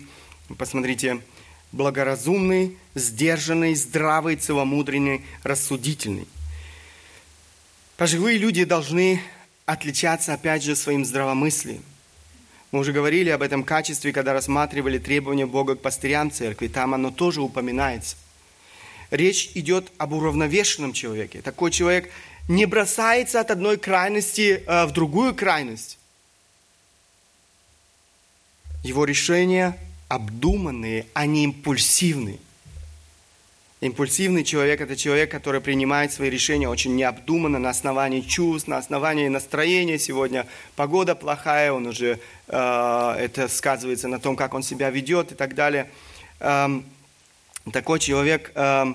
Посмотрите, 0.56 1.20
благоразумный, 1.72 2.76
сдержанный, 2.94 3.74
здравый, 3.74 4.36
целомудренный, 4.36 5.24
рассудительный. 5.42 6.26
Пожилые 7.96 8.38
люди 8.38 8.64
должны 8.64 9.20
отличаться, 9.66 10.34
опять 10.34 10.62
же, 10.62 10.76
своим 10.76 11.04
здравомыслием. 11.04 11.82
Мы 12.70 12.80
уже 12.80 12.92
говорили 12.92 13.30
об 13.30 13.42
этом 13.42 13.64
качестве, 13.64 14.12
когда 14.12 14.32
рассматривали 14.32 14.98
требования 14.98 15.46
Бога 15.46 15.74
к 15.74 15.80
пастырям 15.80 16.30
церкви. 16.30 16.68
Там 16.68 16.94
оно 16.94 17.10
тоже 17.10 17.40
упоминается. 17.40 18.16
Речь 19.10 19.50
идет 19.54 19.90
об 19.96 20.12
уравновешенном 20.12 20.92
человеке. 20.92 21.40
Такой 21.40 21.70
человек 21.70 22.10
не 22.46 22.66
бросается 22.66 23.40
от 23.40 23.50
одной 23.50 23.78
крайности 23.78 24.62
э, 24.66 24.84
в 24.86 24.92
другую 24.92 25.34
крайность. 25.34 25.98
Его 28.84 29.04
решения 29.04 29.78
обдуманные, 30.08 31.06
а 31.14 31.26
не 31.26 31.44
импульсивные. 31.44 32.38
Импульсивный 33.80 34.42
человек– 34.42 34.80
это 34.82 34.96
человек, 34.96 35.30
который 35.30 35.60
принимает 35.60 36.12
свои 36.12 36.30
решения 36.30 36.68
очень 36.68 36.96
необдуманно, 36.96 37.60
на 37.60 37.70
основании 37.70 38.22
чувств, 38.22 38.66
на 38.66 38.76
основании 38.78 39.28
настроения. 39.28 39.98
Сегодня 39.98 40.46
погода 40.74 41.14
плохая, 41.14 41.72
он 41.72 41.86
уже, 41.86 42.18
э, 42.48 43.16
это 43.18 43.46
сказывается 43.46 44.08
на 44.08 44.18
том, 44.18 44.34
как 44.34 44.54
он 44.54 44.64
себя 44.64 44.90
ведет 44.90 45.30
и 45.30 45.34
так 45.36 45.54
далее. 45.54 45.88
Эм, 46.40 46.84
такой 47.72 48.00
человек 48.00 48.50
э, 48.56 48.86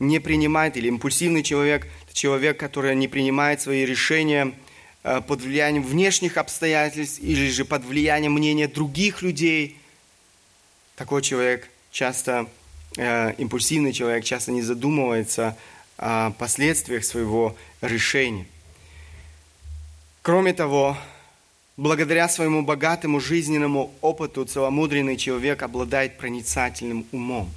не 0.00 0.18
принимает, 0.18 0.76
или 0.76 0.88
импульсивный 0.88 1.44
человек– 1.44 1.86
человек, 2.14 2.58
который 2.58 2.94
не 2.96 3.08
принимает 3.08 3.60
свои 3.60 3.84
решения 3.84 4.54
э, 5.02 5.20
под 5.26 5.42
влиянием 5.42 5.82
внешних 5.82 6.38
обстоятельств 6.38 7.18
или 7.20 7.50
же 7.50 7.64
под 7.66 7.84
влиянием 7.84 8.32
мнения 8.32 8.68
других 8.68 9.20
людей. 9.20 9.76
Такой 10.96 11.22
человек 11.22 11.68
часто 11.90 12.48
Э, 12.96 13.32
импульсивный 13.38 13.92
человек 13.92 14.24
часто 14.24 14.52
не 14.52 14.62
задумывается 14.62 15.56
о 15.98 16.30
последствиях 16.30 17.04
своего 17.04 17.56
решения. 17.80 18.46
Кроме 20.22 20.52
того, 20.52 20.96
благодаря 21.76 22.28
своему 22.28 22.62
богатому 22.62 23.20
жизненному 23.20 23.92
опыту 24.00 24.44
целомудренный 24.44 25.16
человек 25.16 25.62
обладает 25.62 26.18
проницательным 26.18 27.04
умом. 27.10 27.50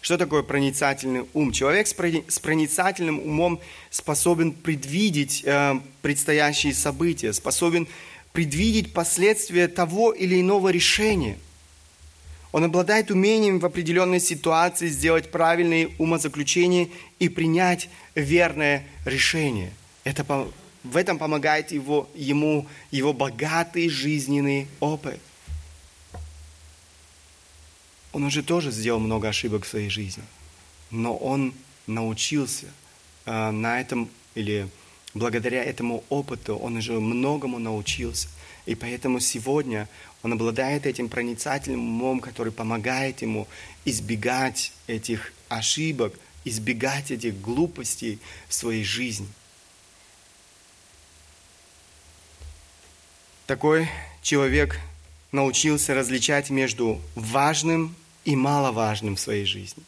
Что 0.00 0.16
такое 0.16 0.42
проницательный 0.42 1.26
ум? 1.34 1.52
Человек 1.52 1.86
с 1.86 2.38
проницательным 2.38 3.18
умом 3.18 3.60
способен 3.90 4.52
предвидеть 4.52 5.42
э, 5.44 5.80
предстоящие 6.00 6.72
события, 6.72 7.34
способен 7.34 7.86
предвидеть 8.32 8.94
последствия 8.94 9.68
того 9.68 10.12
или 10.12 10.40
иного 10.40 10.70
решения– 10.70 11.36
он 12.52 12.64
обладает 12.64 13.10
умением 13.10 13.58
в 13.58 13.66
определенной 13.66 14.20
ситуации 14.20 14.88
сделать 14.88 15.30
правильные 15.30 15.90
умозаключения 15.98 16.88
и 17.18 17.28
принять 17.28 17.90
верное 18.14 18.86
решение. 19.04 19.72
Это, 20.04 20.24
в 20.84 20.96
этом 20.96 21.18
помогает 21.18 21.72
его, 21.72 22.08
ему 22.14 22.66
его 22.90 23.12
богатый 23.12 23.88
жизненный 23.88 24.66
опыт. 24.80 25.20
Он 28.12 28.24
уже 28.24 28.42
тоже 28.42 28.70
сделал 28.70 29.00
много 29.00 29.28
ошибок 29.28 29.64
в 29.64 29.68
своей 29.68 29.90
жизни, 29.90 30.24
но 30.90 31.14
он 31.16 31.52
научился 31.86 32.66
э, 33.26 33.50
на 33.50 33.80
этом 33.80 34.08
или 34.34 34.68
благодаря 35.14 35.62
этому 35.64 36.04
опыту 36.08 36.56
он 36.56 36.76
уже 36.76 36.92
многому 36.92 37.58
научился. 37.58 38.28
И 38.66 38.74
поэтому 38.74 39.20
сегодня 39.20 39.88
он 40.22 40.32
обладает 40.32 40.86
этим 40.86 41.08
проницательным 41.08 41.80
умом, 41.80 42.20
который 42.20 42.52
помогает 42.52 43.22
ему 43.22 43.46
избегать 43.84 44.72
этих 44.86 45.32
ошибок, 45.48 46.18
избегать 46.44 47.10
этих 47.10 47.40
глупостей 47.40 48.18
в 48.48 48.54
своей 48.54 48.84
жизни. 48.84 49.28
Такой 53.46 53.88
человек 54.22 54.78
научился 55.32 55.94
различать 55.94 56.50
между 56.50 57.00
важным 57.14 57.94
и 58.24 58.36
маловажным 58.36 59.16
в 59.16 59.20
своей 59.20 59.46
жизни. 59.46 59.82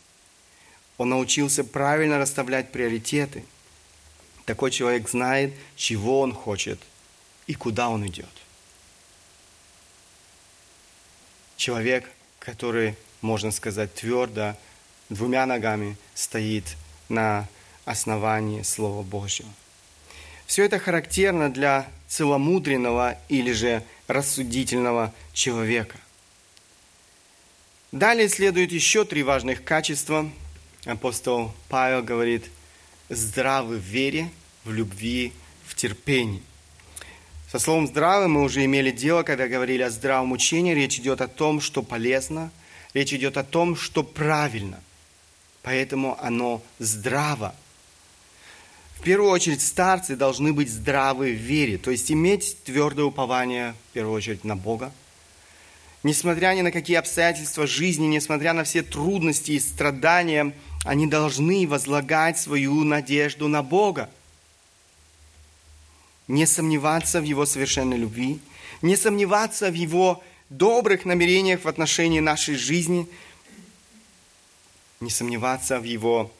Он 0.96 1.10
научился 1.10 1.64
правильно 1.64 2.18
расставлять 2.18 2.72
приоритеты. 2.72 3.44
Такой 4.46 4.70
человек 4.70 5.08
знает, 5.08 5.52
чего 5.76 6.20
он 6.20 6.32
хочет 6.32 6.80
и 7.46 7.54
куда 7.54 7.88
он 7.88 8.06
идет. 8.06 8.30
Человек, 11.60 12.10
который, 12.38 12.96
можно 13.20 13.50
сказать, 13.50 13.94
твердо, 13.94 14.56
двумя 15.10 15.44
ногами 15.44 15.96
стоит 16.14 16.64
на 17.10 17.46
основании 17.84 18.62
Слова 18.62 19.02
Божьего. 19.02 19.50
Все 20.46 20.64
это 20.64 20.78
характерно 20.78 21.52
для 21.52 21.86
целомудренного 22.08 23.18
или 23.28 23.52
же 23.52 23.84
рассудительного 24.08 25.14
человека. 25.34 25.98
Далее 27.92 28.28
следует 28.28 28.72
еще 28.72 29.04
три 29.04 29.22
важных 29.22 29.62
качества. 29.62 30.30
Апостол 30.86 31.52
Павел 31.68 32.02
говорит, 32.02 32.46
здравы 33.10 33.76
в 33.76 33.82
вере, 33.82 34.30
в 34.64 34.72
любви, 34.72 35.32
в 35.66 35.74
терпении. 35.74 36.42
Со 37.50 37.58
словом 37.58 37.88
«здравый» 37.88 38.28
мы 38.28 38.42
уже 38.42 38.64
имели 38.64 38.92
дело, 38.92 39.24
когда 39.24 39.48
говорили 39.48 39.82
о 39.82 39.90
здравом 39.90 40.30
учении. 40.30 40.72
Речь 40.72 41.00
идет 41.00 41.20
о 41.20 41.26
том, 41.26 41.60
что 41.60 41.82
полезно, 41.82 42.52
речь 42.94 43.12
идет 43.12 43.36
о 43.36 43.42
том, 43.42 43.74
что 43.74 44.04
правильно. 44.04 44.78
Поэтому 45.62 46.16
оно 46.22 46.62
здраво. 46.78 47.52
В 48.94 49.02
первую 49.02 49.32
очередь 49.32 49.62
старцы 49.62 50.14
должны 50.14 50.52
быть 50.52 50.70
здравы 50.70 51.32
в 51.32 51.40
вере, 51.40 51.76
то 51.76 51.90
есть 51.90 52.12
иметь 52.12 52.56
твердое 52.62 53.06
упование, 53.06 53.74
в 53.90 53.94
первую 53.94 54.14
очередь, 54.14 54.44
на 54.44 54.54
Бога. 54.54 54.92
Несмотря 56.04 56.54
ни 56.54 56.60
на 56.60 56.70
какие 56.70 56.98
обстоятельства 56.98 57.66
жизни, 57.66 58.06
несмотря 58.06 58.52
на 58.52 58.62
все 58.62 58.82
трудности 58.84 59.52
и 59.52 59.60
страдания, 59.60 60.54
они 60.84 61.08
должны 61.08 61.66
возлагать 61.66 62.38
свою 62.38 62.84
надежду 62.84 63.48
на 63.48 63.64
Бога– 63.64 64.08
не 66.30 66.46
сомневаться 66.46 67.20
в 67.20 67.24
Его 67.24 67.44
совершенной 67.44 67.96
любви, 67.96 68.38
не 68.82 68.96
сомневаться 68.96 69.68
в 69.68 69.74
Его 69.74 70.22
добрых 70.48 71.04
намерениях 71.04 71.64
в 71.64 71.68
отношении 71.68 72.20
нашей 72.20 72.54
жизни, 72.54 73.08
не 75.00 75.10
сомневаться 75.10 75.80
в 75.80 75.84
Его 75.84 76.30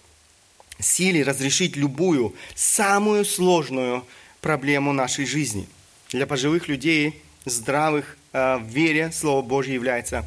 силе 0.79 1.25
разрешить 1.25 1.77
любую, 1.77 2.37
самую 2.55 3.25
сложную 3.25 4.07
проблему 4.41 4.93
нашей 4.93 5.27
жизни. 5.27 5.69
Для 6.11 6.27
пожилых 6.27 6.69
людей, 6.69 7.21
здравых 7.45 8.17
э, 8.33 8.59
в 8.59 8.69
вере, 8.69 9.11
Слово 9.11 9.43
Божье 9.43 9.75
является 9.75 10.25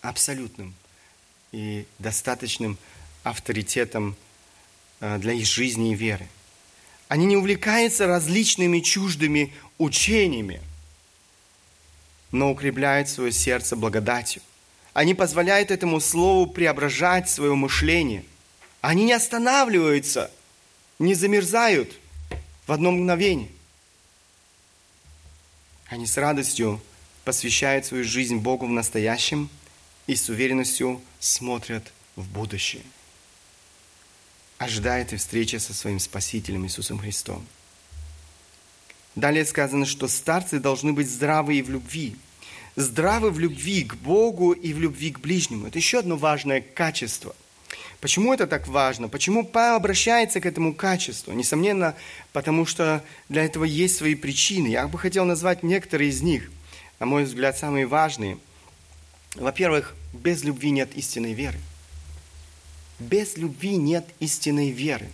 абсолютным 0.00 0.74
и 1.52 1.84
достаточным 1.98 2.78
авторитетом 3.24 4.16
э, 5.00 5.18
для 5.18 5.34
их 5.34 5.46
жизни 5.46 5.92
и 5.92 5.94
веры. 5.94 6.26
Они 7.08 7.24
не 7.24 7.36
увлекаются 7.36 8.06
различными 8.06 8.80
чуждыми 8.80 9.54
учениями, 9.78 10.60
но 12.30 12.50
укрепляют 12.50 13.08
свое 13.08 13.32
сердце 13.32 13.76
благодатью. 13.76 14.42
Они 14.92 15.14
позволяют 15.14 15.70
этому 15.70 16.00
слову 16.00 16.46
преображать 16.46 17.30
свое 17.30 17.54
мышление. 17.54 18.24
Они 18.82 19.04
не 19.04 19.14
останавливаются, 19.14 20.30
не 20.98 21.14
замерзают 21.14 21.98
в 22.66 22.72
одно 22.72 22.90
мгновение. 22.90 23.50
Они 25.86 26.06
с 26.06 26.18
радостью 26.18 26.82
посвящают 27.24 27.86
свою 27.86 28.04
жизнь 28.04 28.36
Богу 28.36 28.66
в 28.66 28.70
настоящем 28.70 29.48
и 30.06 30.14
с 30.14 30.28
уверенностью 30.28 31.00
смотрят 31.20 31.90
в 32.16 32.28
будущее 32.28 32.82
ожидает 34.58 35.12
и 35.12 35.16
встреча 35.16 35.58
со 35.58 35.72
своим 35.72 36.00
Спасителем 36.00 36.66
Иисусом 36.66 36.98
Христом. 36.98 37.46
Далее 39.14 39.44
сказано, 39.44 39.86
что 39.86 40.06
старцы 40.06 40.60
должны 40.60 40.92
быть 40.92 41.10
здравы 41.10 41.56
и 41.56 41.62
в 41.62 41.70
любви. 41.70 42.16
Здравы 42.76 43.30
в 43.30 43.38
любви 43.38 43.82
к 43.84 43.94
Богу 43.96 44.52
и 44.52 44.72
в 44.72 44.78
любви 44.78 45.10
к 45.10 45.20
ближнему. 45.20 45.66
Это 45.66 45.78
еще 45.78 45.98
одно 45.98 46.16
важное 46.16 46.60
качество. 46.60 47.34
Почему 48.00 48.32
это 48.32 48.46
так 48.46 48.68
важно? 48.68 49.08
Почему 49.08 49.44
Павел 49.44 49.74
обращается 49.74 50.40
к 50.40 50.46
этому 50.46 50.72
качеству? 50.72 51.32
Несомненно, 51.32 51.96
потому 52.32 52.64
что 52.64 53.02
для 53.28 53.44
этого 53.44 53.64
есть 53.64 53.96
свои 53.96 54.14
причины. 54.14 54.68
Я 54.68 54.86
бы 54.86 54.98
хотел 54.98 55.24
назвать 55.24 55.64
некоторые 55.64 56.10
из 56.10 56.22
них, 56.22 56.50
на 57.00 57.06
мой 57.06 57.24
взгляд, 57.24 57.58
самые 57.58 57.86
важные. 57.86 58.38
Во-первых, 59.34 59.96
без 60.12 60.44
любви 60.44 60.70
нет 60.70 60.94
истинной 60.94 61.32
веры. 61.32 61.58
Без 62.98 63.36
любви 63.36 63.76
нет 63.76 64.06
истинной 64.20 64.70
веры. 64.70 65.08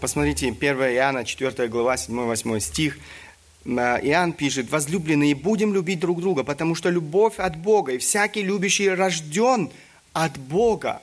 Посмотрите, 0.00 0.48
1 0.48 0.60
Иоанна, 0.60 1.24
4 1.24 1.68
глава, 1.68 1.94
7-8 1.96 2.60
стих. 2.60 2.98
Иоанн 3.64 4.32
пишет, 4.32 4.70
«Возлюбленные, 4.70 5.34
будем 5.34 5.74
любить 5.74 5.98
друг 5.98 6.20
друга, 6.20 6.44
потому 6.44 6.74
что 6.74 6.90
любовь 6.90 7.38
от 7.38 7.56
Бога, 7.56 7.92
и 7.92 7.98
всякий 7.98 8.42
любящий 8.42 8.88
рожден 8.88 9.70
от 10.12 10.38
Бога 10.38 11.02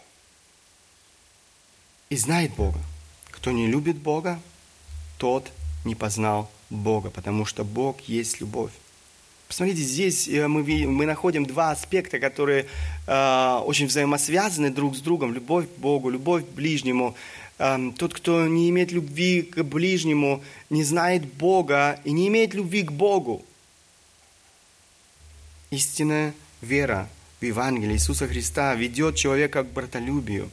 и 2.10 2.18
знает 2.18 2.54
Бога. 2.56 2.80
Кто 3.32 3.52
не 3.52 3.68
любит 3.68 3.98
Бога, 3.98 4.40
тот 5.18 5.52
не 5.84 5.96
познал 5.96 6.50
Бога, 6.70 7.10
потому 7.10 7.46
что 7.46 7.64
Бог 7.64 8.02
есть 8.02 8.40
любовь. 8.40 8.72
Посмотрите, 9.48 9.82
здесь 9.82 10.28
э, 10.28 10.48
мы, 10.48 10.64
мы 10.88 11.06
находим 11.06 11.46
два 11.46 11.72
аспекта, 11.72 12.20
которые 12.20 12.66
э, 13.08 13.62
очень 13.66 13.86
взаимосвязаны 13.88 14.72
друг 14.72 14.96
с 14.96 15.00
другом. 15.00 15.34
Любовь 15.34 15.68
к 15.68 15.80
Богу, 15.80 16.10
любовь 16.10 16.44
к 16.46 16.50
ближнему. 16.50 17.16
Э, 17.60 17.78
тот, 17.98 18.14
кто 18.14 18.48
не 18.48 18.70
имеет 18.70 18.92
любви 18.92 19.44
к 19.44 19.64
ближнему, 19.64 20.44
не 20.70 20.84
знает 20.84 21.26
Бога 21.26 22.00
и 22.04 22.12
не 22.12 22.28
имеет 22.28 22.54
любви 22.54 22.84
к 22.84 22.92
Богу. 22.92 23.46
Истинная 25.70 26.34
вера 26.62 27.08
в 27.40 27.46
Евангелие 27.46 27.96
Иисуса 27.96 28.28
Христа 28.28 28.74
ведет 28.76 29.16
человека 29.16 29.64
к 29.64 29.72
братолюбию, 29.72 30.50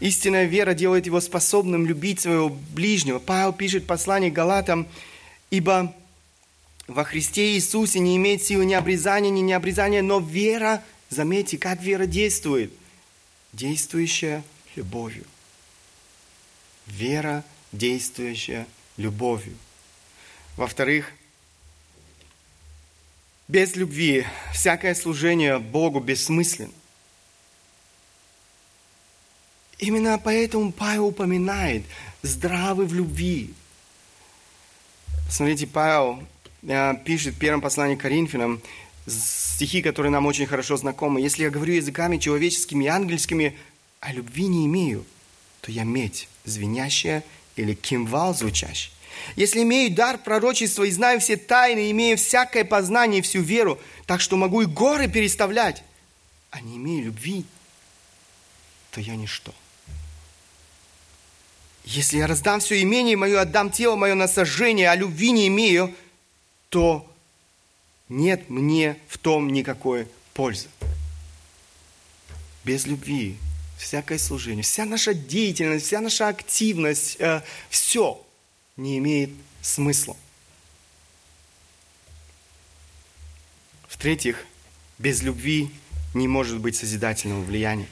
Истинная 0.00 0.44
вера 0.44 0.74
делает 0.74 1.06
его 1.06 1.20
способным 1.20 1.84
любить 1.84 2.20
своего 2.20 2.48
ближнего. 2.48 3.18
Павел 3.18 3.52
пишет 3.52 3.84
послание 3.84 4.30
Галатам, 4.30 4.86
ибо 5.50 5.92
во 6.88 7.04
Христе 7.04 7.52
Иисусе 7.52 8.00
не 8.00 8.16
имеет 8.16 8.42
силы 8.42 8.64
ни 8.64 8.72
обрезания, 8.72 9.30
ни 9.30 9.40
необрезания, 9.40 10.02
но 10.02 10.18
вера, 10.18 10.82
заметьте, 11.10 11.58
как 11.58 11.82
вера 11.82 12.06
действует, 12.06 12.72
действующая 13.52 14.42
любовью. 14.74 15.26
Вера, 16.86 17.44
действующая 17.72 18.66
любовью. 18.96 19.54
Во-вторых, 20.56 21.12
без 23.46 23.76
любви 23.76 24.26
всякое 24.54 24.94
служение 24.94 25.58
Богу 25.58 26.00
бессмысленно. 26.00 26.72
Именно 29.78 30.18
поэтому 30.18 30.72
Павел 30.72 31.08
упоминает 31.08 31.84
здравый 32.22 32.86
в 32.86 32.94
любви. 32.94 33.54
Смотрите, 35.30 35.66
Павел 35.66 36.26
пишет 37.04 37.34
в 37.34 37.38
первом 37.38 37.60
послании 37.60 37.96
к 37.96 38.00
Коринфянам 38.00 38.60
стихи, 39.06 39.82
которые 39.82 40.10
нам 40.10 40.26
очень 40.26 40.46
хорошо 40.46 40.76
знакомы. 40.76 41.20
«Если 41.20 41.42
я 41.42 41.50
говорю 41.50 41.74
языками 41.74 42.18
человеческими 42.18 42.84
и 42.84 42.88
ангельскими, 42.88 43.56
а 44.00 44.12
любви 44.12 44.46
не 44.46 44.66
имею, 44.66 45.04
то 45.60 45.72
я 45.72 45.84
медь 45.84 46.28
звенящая 46.44 47.24
или 47.56 47.74
кимвал 47.74 48.34
звучащий. 48.34 48.92
Если 49.36 49.62
имею 49.62 49.92
дар 49.92 50.18
пророчества 50.18 50.84
и 50.84 50.90
знаю 50.90 51.20
все 51.20 51.36
тайны, 51.36 51.90
имею 51.90 52.16
всякое 52.16 52.64
познание 52.64 53.18
и 53.18 53.22
всю 53.22 53.40
веру, 53.40 53.78
так 54.06 54.20
что 54.20 54.36
могу 54.36 54.62
и 54.62 54.66
горы 54.66 55.08
переставлять, 55.08 55.82
а 56.50 56.60
не 56.60 56.76
имею 56.76 57.06
любви, 57.06 57.44
то 58.92 59.00
я 59.00 59.16
ничто. 59.16 59.52
Если 61.84 62.18
я 62.18 62.26
раздам 62.26 62.60
все 62.60 62.80
имение 62.82 63.16
мое, 63.16 63.40
отдам 63.40 63.70
тело 63.70 63.96
мое 63.96 64.14
на 64.14 64.28
сожжение, 64.28 64.90
а 64.90 64.94
любви 64.94 65.32
не 65.32 65.48
имею, 65.48 65.94
то 66.68 67.10
нет 68.08 68.50
мне 68.50 68.98
в 69.08 69.18
том 69.18 69.52
никакой 69.52 70.08
пользы. 70.34 70.68
Без 72.64 72.86
любви 72.86 73.36
всякое 73.78 74.18
служение, 74.18 74.62
вся 74.62 74.84
наша 74.84 75.14
деятельность, 75.14 75.86
вся 75.86 76.00
наша 76.00 76.28
активность, 76.28 77.16
э, 77.20 77.42
все 77.70 78.24
не 78.76 78.98
имеет 78.98 79.30
смысла. 79.62 80.16
В-третьих, 83.88 84.44
без 84.98 85.22
любви 85.22 85.70
не 86.14 86.28
может 86.28 86.58
быть 86.58 86.76
созидательного 86.76 87.42
влияния. 87.42 87.88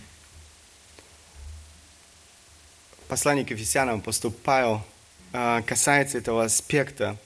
Послание 3.08 3.44
к 3.44 3.50
Ефесянам 3.50 4.00
апостол 4.00 4.30
Павел 4.30 4.84
э, 5.32 5.62
касается 5.64 6.18
этого 6.18 6.44
аспекта 6.44 7.16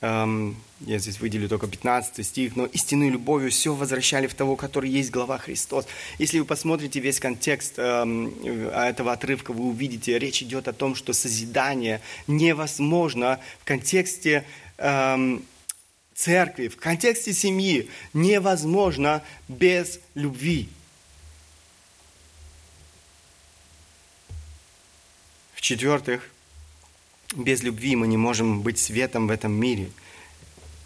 Эм, 0.00 0.56
я 0.80 0.98
здесь 0.98 1.18
выделю 1.18 1.48
только 1.48 1.66
15 1.66 2.24
стих, 2.24 2.54
но 2.54 2.66
истинную 2.66 3.10
любовью 3.10 3.50
все 3.50 3.74
возвращали 3.74 4.28
в 4.28 4.34
того, 4.34 4.54
который 4.54 4.88
есть 4.88 5.10
глава 5.10 5.38
Христос. 5.38 5.86
Если 6.18 6.38
вы 6.38 6.44
посмотрите 6.44 7.00
весь 7.00 7.18
контекст 7.18 7.74
эм, 7.78 8.28
этого 8.44 9.12
отрывка, 9.12 9.52
вы 9.52 9.64
увидите, 9.64 10.16
речь 10.18 10.40
идет 10.40 10.68
о 10.68 10.72
том, 10.72 10.94
что 10.94 11.12
созидание 11.12 12.00
невозможно 12.28 13.40
в 13.60 13.64
контексте 13.64 14.44
эм, 14.76 15.44
церкви, 16.14 16.68
в 16.68 16.76
контексте 16.76 17.32
семьи 17.32 17.90
невозможно 18.12 19.24
без 19.48 19.98
любви. 20.14 20.68
В-четвертых, 25.54 26.30
без 27.34 27.62
любви 27.62 27.96
мы 27.96 28.06
не 28.06 28.16
можем 28.16 28.62
быть 28.62 28.78
светом 28.78 29.26
в 29.26 29.30
этом 29.30 29.52
мире. 29.52 29.90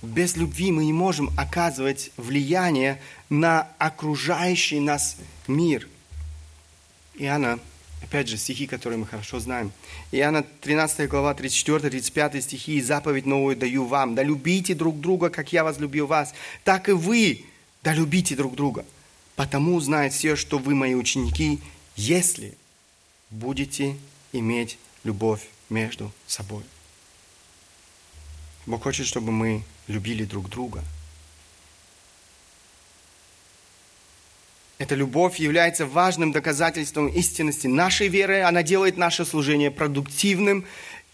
Без 0.03 0.37
любви 0.37 0.73
мы 0.73 0.85
не 0.85 0.93
можем 0.93 1.31
оказывать 1.37 2.11
влияние 2.17 3.01
на 3.31 3.69
окружающий 3.79 4.81
нас 4.81 5.17
мир. 5.47 5.89
Иоанна, 7.15 7.61
опять 8.03 8.27
же, 8.27 8.37
стихи, 8.37 8.67
которые 8.67 8.99
мы 8.99 9.07
хорошо 9.07 9.39
знаем. 9.39 9.71
Иоанна 10.11 10.43
13 10.43 11.09
глава, 11.09 11.35
34-35 11.35 12.41
стихи. 12.41 12.81
«Заповедь 12.81 13.27
новую 13.27 13.57
даю 13.57 13.85
вам, 13.85 14.17
да 14.17 14.25
любите 14.25 14.75
друг 14.75 14.99
друга, 14.99 15.31
как 15.31 15.53
я 15.53 15.63
возлюбил 15.63 16.09
вас, 16.09 16.35
так 16.65 16.89
и 16.89 16.93
вы, 16.93 17.45
да 17.85 17.95
любите 17.95 18.35
друг 18.35 18.57
друга. 18.57 18.85
Потому 19.37 19.77
узнают 19.77 20.13
все, 20.13 20.35
что 20.35 20.59
вы 20.59 20.75
мои 20.75 20.95
ученики, 20.95 21.61
если 21.95 22.57
будете 23.31 23.97
иметь 24.33 24.79
любовь 25.05 25.43
между 25.73 26.13
собой. 26.27 26.63
Бог 28.67 28.85
хочет, 28.85 29.07
чтобы 29.07 29.33
мы 29.33 29.65
любили 29.89 30.25
друг 30.25 30.49
друга. 30.49 30.85
Эта 34.79 34.95
любовь 34.95 35.39
является 35.39 35.87
важным 35.87 36.33
доказательством 36.33 37.09
истинности 37.09 37.67
нашей 37.67 38.09
веры. 38.09 38.43
Она 38.43 38.63
делает 38.63 38.97
наше 38.97 39.25
служение 39.25 39.71
продуктивным 39.71 40.65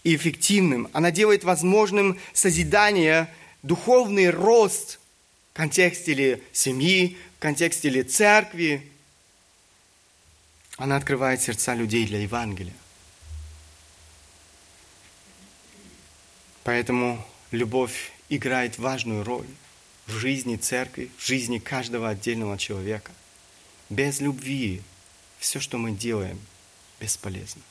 и 0.03 0.15
эффективным. 0.15 0.89
Она 0.93 1.11
делает 1.11 1.43
возможным 1.43 2.19
созидание, 2.33 3.31
духовный 3.61 4.29
рост 4.29 4.99
в 5.53 5.57
контексте 5.57 6.13
ли 6.13 6.43
семьи, 6.51 7.17
в 7.37 7.41
контексте 7.41 7.89
ли 7.89 8.03
церкви. 8.03 8.89
Она 10.77 10.95
открывает 10.95 11.41
сердца 11.41 11.75
людей 11.75 12.07
для 12.07 12.21
Евангелия. 12.21 12.73
Поэтому 16.69 17.25
любовь 17.49 18.11
играет 18.29 18.77
важную 18.77 19.23
роль 19.23 19.47
в 20.05 20.11
жизни 20.11 20.55
церкви, 20.55 21.09
в 21.17 21.25
жизни 21.25 21.57
каждого 21.57 22.09
отдельного 22.09 22.59
человека. 22.59 23.11
Без 23.89 24.19
любви 24.19 24.83
все, 25.39 25.59
что 25.59 25.79
мы 25.79 25.93
делаем, 25.93 26.39
бесполезно. 26.99 27.63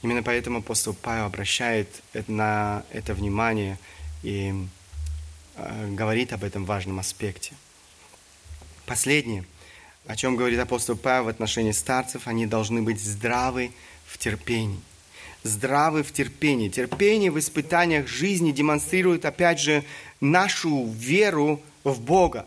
Именно 0.00 0.22
поэтому 0.22 0.60
апостол 0.60 0.94
Павел 0.94 1.26
обращает 1.26 1.88
на 2.26 2.84
это 2.90 3.12
внимание 3.12 3.78
и 4.22 4.54
э, 5.56 5.94
говорит 5.94 6.32
об 6.32 6.42
этом 6.42 6.64
важном 6.64 7.00
аспекте. 7.00 7.52
Последнее, 8.86 9.44
о 10.06 10.16
чем 10.16 10.36
говорит 10.36 10.58
апостол 10.58 10.96
Павел 10.96 11.24
в 11.24 11.28
отношении 11.28 11.72
старцев, 11.72 12.28
они 12.28 12.46
должны 12.46 12.80
быть 12.80 12.98
здравы 12.98 13.72
в 14.06 14.16
терпении 14.16 14.80
здравы 15.42 16.02
в 16.02 16.12
терпении. 16.12 16.68
Терпение 16.68 17.30
в 17.30 17.38
испытаниях 17.38 18.06
жизни 18.06 18.52
демонстрирует, 18.52 19.24
опять 19.24 19.60
же, 19.60 19.84
нашу 20.20 20.86
веру 20.86 21.60
в 21.84 22.00
Бога. 22.00 22.46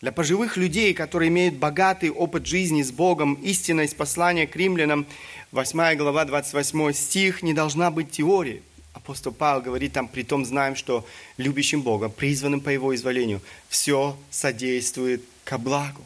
Для 0.00 0.10
пожилых 0.10 0.56
людей, 0.56 0.94
которые 0.94 1.28
имеют 1.28 1.54
богатый 1.54 2.10
опыт 2.10 2.46
жизни 2.46 2.82
с 2.82 2.90
Богом, 2.90 3.34
истина 3.34 3.82
из 3.82 3.94
послания 3.94 4.46
к 4.46 4.56
римлянам, 4.56 5.06
8 5.52 5.96
глава, 5.96 6.24
28 6.24 6.92
стих, 6.92 7.42
не 7.42 7.54
должна 7.54 7.90
быть 7.90 8.10
теорией. 8.10 8.62
Апостол 8.94 9.32
Павел 9.32 9.62
говорит 9.62 9.92
там, 9.92 10.08
при 10.08 10.22
том 10.22 10.44
знаем, 10.44 10.76
что 10.76 11.06
любящим 11.36 11.82
Бога, 11.82 12.08
призванным 12.08 12.60
по 12.60 12.68
Его 12.68 12.94
изволению, 12.94 13.40
все 13.68 14.16
содействует 14.30 15.22
ко 15.44 15.56
благу. 15.56 16.02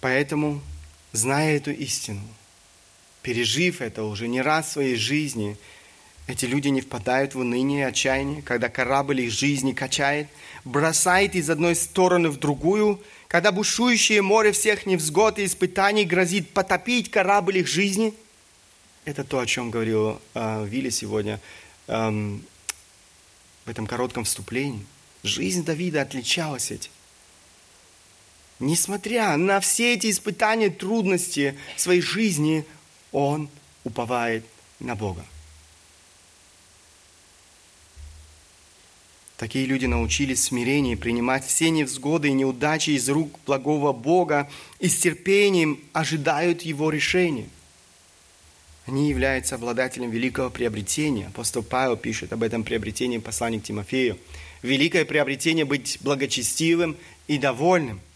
Поэтому 0.00 0.60
зная 1.12 1.56
эту 1.56 1.70
истину, 1.72 2.22
пережив 3.22 3.80
это 3.80 4.04
уже 4.04 4.28
не 4.28 4.40
раз 4.40 4.68
в 4.68 4.72
своей 4.72 4.96
жизни, 4.96 5.56
эти 6.26 6.44
люди 6.44 6.68
не 6.68 6.80
впадают 6.80 7.34
в 7.34 7.40
уныние 7.40 7.80
и 7.80 7.88
отчаяние, 7.88 8.42
когда 8.42 8.68
корабль 8.68 9.22
их 9.22 9.32
жизни 9.32 9.72
качает, 9.72 10.28
бросает 10.64 11.34
из 11.34 11.50
одной 11.50 11.74
стороны 11.74 12.28
в 12.28 12.38
другую, 12.38 13.02
когда 13.26 13.50
бушующее 13.50 14.22
море 14.22 14.52
всех 14.52 14.86
невзгод 14.86 15.38
и 15.38 15.44
испытаний 15.44 16.04
грозит 16.04 16.50
потопить 16.50 17.10
корабль 17.10 17.58
их 17.58 17.66
жизни. 17.66 18.14
Это 19.04 19.24
то, 19.24 19.40
о 19.40 19.46
чем 19.46 19.70
говорил 19.70 20.20
э, 20.34 20.66
Вилли 20.66 20.90
сегодня 20.90 21.40
э, 21.88 22.38
в 23.64 23.68
этом 23.68 23.86
коротком 23.86 24.24
вступлении. 24.24 24.86
Жизнь 25.22 25.64
Давида 25.64 26.02
отличалась 26.02 26.70
этим. 26.70 26.90
Несмотря 28.60 29.38
на 29.38 29.58
все 29.60 29.94
эти 29.94 30.10
испытания, 30.10 30.68
трудности 30.68 31.56
своей 31.76 32.02
жизни, 32.02 32.66
он 33.10 33.48
уповает 33.84 34.44
на 34.78 34.94
Бога. 34.94 35.24
Такие 39.38 39.64
люди 39.64 39.86
научились 39.86 40.42
смирению 40.44 40.98
принимать 40.98 41.46
все 41.46 41.70
невзгоды 41.70 42.28
и 42.28 42.34
неудачи 42.34 42.90
из 42.90 43.08
рук 43.08 43.40
благого 43.46 43.94
Бога 43.94 44.50
и 44.78 44.88
с 44.90 44.98
терпением 44.98 45.80
ожидают 45.94 46.60
Его 46.60 46.90
решения. 46.90 47.48
Они 48.84 49.08
являются 49.08 49.54
обладателем 49.54 50.10
великого 50.10 50.50
приобретения. 50.50 51.28
Апостол 51.28 51.62
Павел 51.62 51.96
пишет 51.96 52.34
об 52.34 52.42
этом 52.42 52.64
приобретении 52.64 53.16
в 53.16 53.22
послании 53.22 53.60
к 53.60 53.64
Тимофею. 53.64 54.18
Великое 54.60 55.06
приобретение 55.06 55.64
быть 55.64 55.96
благочестивым 56.02 56.98
и 57.26 57.38
довольным– 57.38 58.00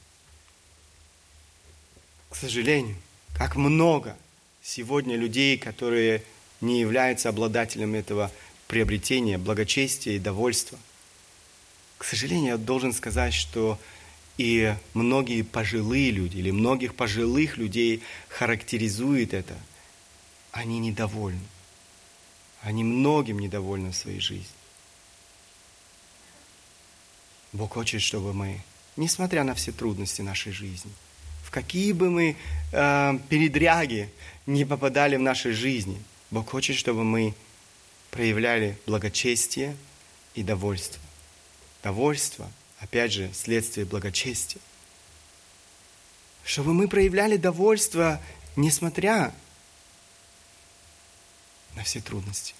К 2.35 2.37
сожалению, 2.37 2.97
как 3.39 3.55
много 3.55 4.16
сегодня 4.61 5.14
людей, 5.14 5.57
которые 5.57 6.20
не 6.61 6.80
являются 6.80 7.28
обладателем 7.28 7.95
этого 7.95 8.28
приобретения, 8.66 9.39
благочестия 9.39 10.14
и 10.14 10.18
довольства. 10.18 10.76
К 11.97 12.03
сожалению, 12.03 12.49
я 12.49 12.57
должен 12.57 12.93
сказать, 12.93 13.35
что 13.35 13.78
и 14.37 14.74
многие 14.95 15.43
пожилые 15.43 16.11
люди, 16.11 16.39
или 16.39 16.51
многих 16.51 16.97
пожилых 16.97 17.57
людей 17.57 18.03
характеризует 18.28 19.32
это. 19.32 19.55
Они 20.51 20.80
недовольны. 20.80 21.47
Они 22.62 22.82
многим 22.82 23.39
недовольны 23.39 23.93
в 23.93 23.97
своей 23.97 24.18
жизни. 24.18 24.49
Бог 27.53 27.74
хочет, 27.74 28.03
чтобы 28.03 28.35
мы, 28.35 28.61
несмотря 28.97 29.45
на 29.45 29.55
все 29.55 29.70
трудности 29.70 30.20
нашей 30.20 30.51
жизни, 30.51 30.91
какие 31.55 31.92
бы 31.92 32.11
мы 32.11 32.36
э, 32.72 33.18
передряги 33.28 34.11
не 34.44 34.64
попадали 34.64 35.14
в 35.14 35.20
нашей 35.20 35.52
жизни, 35.52 36.02
Бог 36.32 36.50
хочет, 36.50 36.76
чтобы 36.76 37.05
мы 37.05 37.32
проявляли 38.11 38.76
благочестие 38.86 39.76
и 40.34 40.42
довольство. 40.42 41.00
Довольство, 41.84 42.50
опять 42.80 43.12
же, 43.12 43.30
следствие 43.32 43.86
благочестия. 43.86 44.61
Чтобы 46.44 46.74
мы 46.74 46.88
проявляли 46.88 47.36
довольство, 47.36 48.20
несмотря 48.57 49.32
на 51.76 51.84
все 51.84 52.00
трудности. 52.00 52.55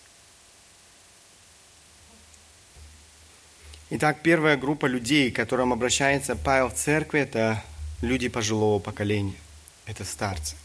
Итак, 3.90 4.22
первая 4.22 4.57
группа 4.57 4.86
людей, 4.86 5.32
к 5.32 5.36
которым 5.36 5.72
обращается 5.72 6.36
Павел 6.36 6.68
в 6.68 6.74
церкви, 6.74 7.20
это 7.20 7.64
люди 8.05 8.28
пожилого 8.28 8.78
поколения. 8.78 9.34
Это 9.86 10.05
старцы. 10.05 10.57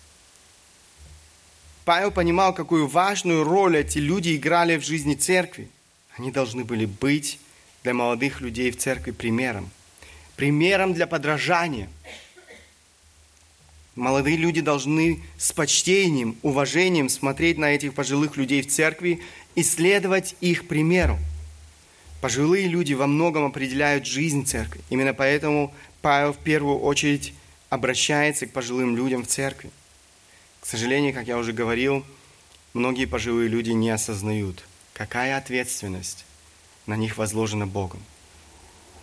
Павел 1.85 2.11
понимал, 2.11 2.53
какую 2.53 2.87
важную 2.87 3.43
роль 3.43 3.77
эти 3.77 3.97
люди 3.97 4.35
играли 4.35 4.77
в 4.77 4.85
жизни 4.85 5.15
церкви. 5.15 5.69
Они 6.17 6.31
должны 6.31 6.63
были 6.63 6.85
быть 6.85 7.39
для 7.83 7.93
молодых 7.93 8.41
людей 8.41 8.69
в 8.71 8.77
церкви 8.77 9.11
примером. 9.11 9.69
Примером 10.35 10.93
для 10.93 11.07
подражания. 11.07 11.89
Молодые 13.95 14.37
люди 14.37 14.61
должны 14.61 15.23
с 15.37 15.51
почтением, 15.51 16.37
уважением 16.43 17.09
смотреть 17.09 17.57
на 17.57 17.71
этих 17.71 17.93
пожилых 17.93 18.37
людей 18.37 18.61
в 18.61 18.67
церкви 18.67 19.21
и 19.55 19.63
следовать 19.63 20.35
их 20.41 20.67
примеру. 20.67 21.17
Пожилые 22.21 22.67
люди 22.67 22.93
во 22.93 23.07
многом 23.07 23.45
определяют 23.45 24.05
жизнь 24.05 24.45
церкви. 24.45 24.81
Именно 24.89 25.13
поэтому 25.13 25.73
Павел 26.01 26.33
в 26.33 26.37
первую 26.37 26.79
очередь 26.79 27.33
обращается 27.69 28.47
к 28.47 28.51
пожилым 28.51 28.95
людям 28.95 29.23
в 29.23 29.27
церкви. 29.27 29.69
К 30.61 30.65
сожалению, 30.65 31.13
как 31.13 31.27
я 31.27 31.37
уже 31.37 31.53
говорил, 31.53 32.05
многие 32.73 33.05
пожилые 33.05 33.49
люди 33.49 33.71
не 33.71 33.89
осознают, 33.89 34.63
какая 34.93 35.37
ответственность 35.37 36.25
на 36.85 36.95
них 36.95 37.17
возложена 37.17 37.67
Богом. 37.67 38.03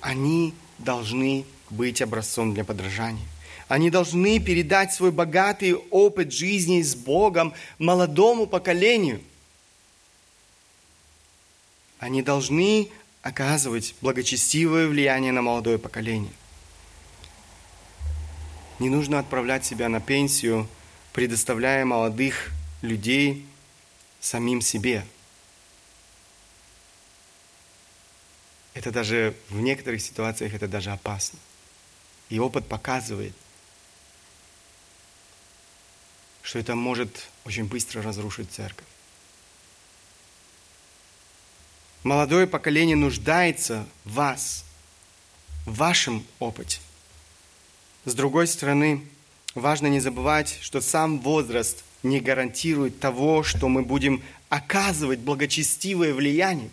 Они 0.00 0.54
должны 0.78 1.44
быть 1.70 2.02
образцом 2.02 2.54
для 2.54 2.64
подражания. 2.64 3.26
Они 3.68 3.90
должны 3.90 4.38
передать 4.38 4.92
свой 4.92 5.10
богатый 5.10 5.74
опыт 5.74 6.32
жизни 6.32 6.82
с 6.82 6.94
Богом 6.94 7.52
молодому 7.78 8.46
поколению. 8.46 9.20
Они 11.98 12.22
должны 12.22 12.88
оказывать 13.22 13.94
благочестивое 14.00 14.86
влияние 14.86 15.32
на 15.32 15.42
молодое 15.42 15.78
поколение. 15.78 16.32
Не 18.78 18.90
нужно 18.90 19.18
отправлять 19.18 19.64
себя 19.64 19.88
на 19.88 20.00
пенсию 20.00 20.68
предоставляя 21.16 21.86
молодых 21.86 22.50
людей 22.82 23.48
самим 24.20 24.60
себе. 24.60 25.02
Это 28.74 28.90
даже 28.90 29.34
в 29.48 29.58
некоторых 29.60 30.02
ситуациях 30.02 30.52
это 30.52 30.68
даже 30.68 30.90
опасно. 30.90 31.38
И 32.28 32.38
опыт 32.38 32.68
показывает, 32.68 33.32
что 36.42 36.58
это 36.58 36.74
может 36.74 37.30
очень 37.46 37.64
быстро 37.64 38.02
разрушить 38.02 38.50
церковь. 38.50 38.84
Молодое 42.02 42.46
поколение 42.46 42.94
нуждается 42.94 43.88
в 44.04 44.12
вас, 44.12 44.66
в 45.64 45.76
вашем 45.76 46.26
опыте. 46.40 46.78
С 48.06 48.14
другой 48.14 48.46
стороны, 48.46 49.02
важно 49.56 49.88
не 49.88 49.98
забывать, 49.98 50.58
что 50.62 50.80
сам 50.80 51.18
возраст 51.18 51.82
не 52.04 52.20
гарантирует 52.20 53.00
того, 53.00 53.42
что 53.42 53.68
мы 53.68 53.82
будем 53.82 54.22
оказывать 54.48 55.18
благочестивое 55.18 56.14
влияние. 56.14 56.70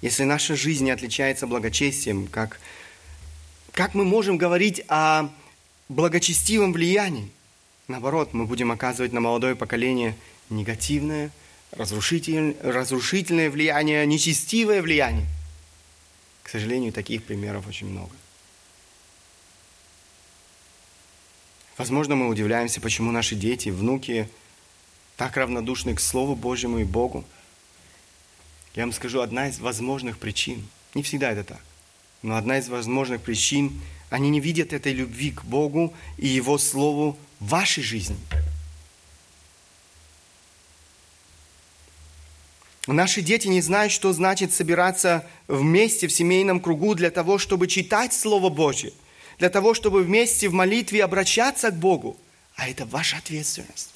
Если 0.00 0.22
наша 0.22 0.54
жизнь 0.54 0.84
не 0.84 0.92
отличается 0.92 1.48
благочестием, 1.48 2.28
как, 2.28 2.60
как 3.72 3.94
мы 3.94 4.04
можем 4.04 4.38
говорить 4.38 4.80
о 4.86 5.28
благочестивом 5.88 6.72
влиянии? 6.72 7.32
Наоборот, 7.88 8.32
мы 8.32 8.46
будем 8.46 8.70
оказывать 8.70 9.12
на 9.12 9.18
молодое 9.18 9.56
поколение 9.56 10.14
негативное, 10.50 11.32
разрушительное, 11.72 12.54
разрушительное 12.62 13.50
влияние, 13.50 14.06
нечестивое 14.06 14.80
влияние. 14.82 15.26
К 16.44 16.50
сожалению, 16.50 16.92
таких 16.92 17.24
примеров 17.24 17.66
очень 17.66 17.88
много. 17.88 18.14
Возможно, 21.76 22.14
мы 22.14 22.28
удивляемся, 22.28 22.80
почему 22.80 23.10
наши 23.10 23.34
дети, 23.34 23.68
внуки 23.68 24.28
так 25.16 25.36
равнодушны 25.36 25.94
к 25.94 26.00
Слову 26.00 26.36
Божьему 26.36 26.78
и 26.78 26.84
Богу. 26.84 27.24
Я 28.74 28.84
вам 28.84 28.92
скажу, 28.92 29.20
одна 29.20 29.48
из 29.48 29.58
возможных 29.58 30.18
причин, 30.18 30.66
не 30.94 31.02
всегда 31.02 31.32
это 31.32 31.42
так, 31.44 31.60
но 32.22 32.36
одна 32.36 32.58
из 32.58 32.68
возможных 32.68 33.22
причин, 33.22 33.80
они 34.10 34.30
не 34.30 34.40
видят 34.40 34.72
этой 34.72 34.92
любви 34.92 35.32
к 35.32 35.44
Богу 35.44 35.92
и 36.16 36.28
Его 36.28 36.58
Слову 36.58 37.18
в 37.40 37.48
вашей 37.48 37.82
жизни. 37.82 38.16
Наши 42.86 43.22
дети 43.22 43.48
не 43.48 43.62
знают, 43.62 43.92
что 43.92 44.12
значит 44.12 44.52
собираться 44.52 45.26
вместе 45.48 46.06
в 46.06 46.12
семейном 46.12 46.60
кругу 46.60 46.94
для 46.94 47.10
того, 47.10 47.38
чтобы 47.38 47.66
читать 47.66 48.12
Слово 48.12 48.48
Божье– 48.48 48.92
для 49.38 49.50
того, 49.50 49.74
чтобы 49.74 50.02
вместе 50.02 50.48
в 50.48 50.52
молитве 50.52 51.04
обращаться 51.04 51.70
к 51.70 51.76
Богу. 51.76 52.16
А 52.56 52.68
это 52.68 52.86
ваша 52.86 53.16
ответственность. 53.16 53.90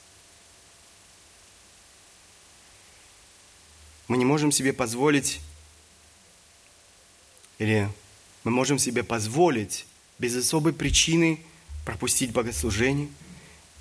Мы 4.09 4.17
не 4.17 4.25
можем 4.25 4.51
себе 4.51 4.73
позволить, 4.73 5.41
или 7.59 7.89
мы 8.43 8.51
можем 8.51 8.79
себе 8.79 9.05
позволить 9.05 9.87
без 10.19 10.35
особой 10.35 10.73
причины 10.73 11.41
пропустить 11.85 12.33
богослужение. 12.33 13.09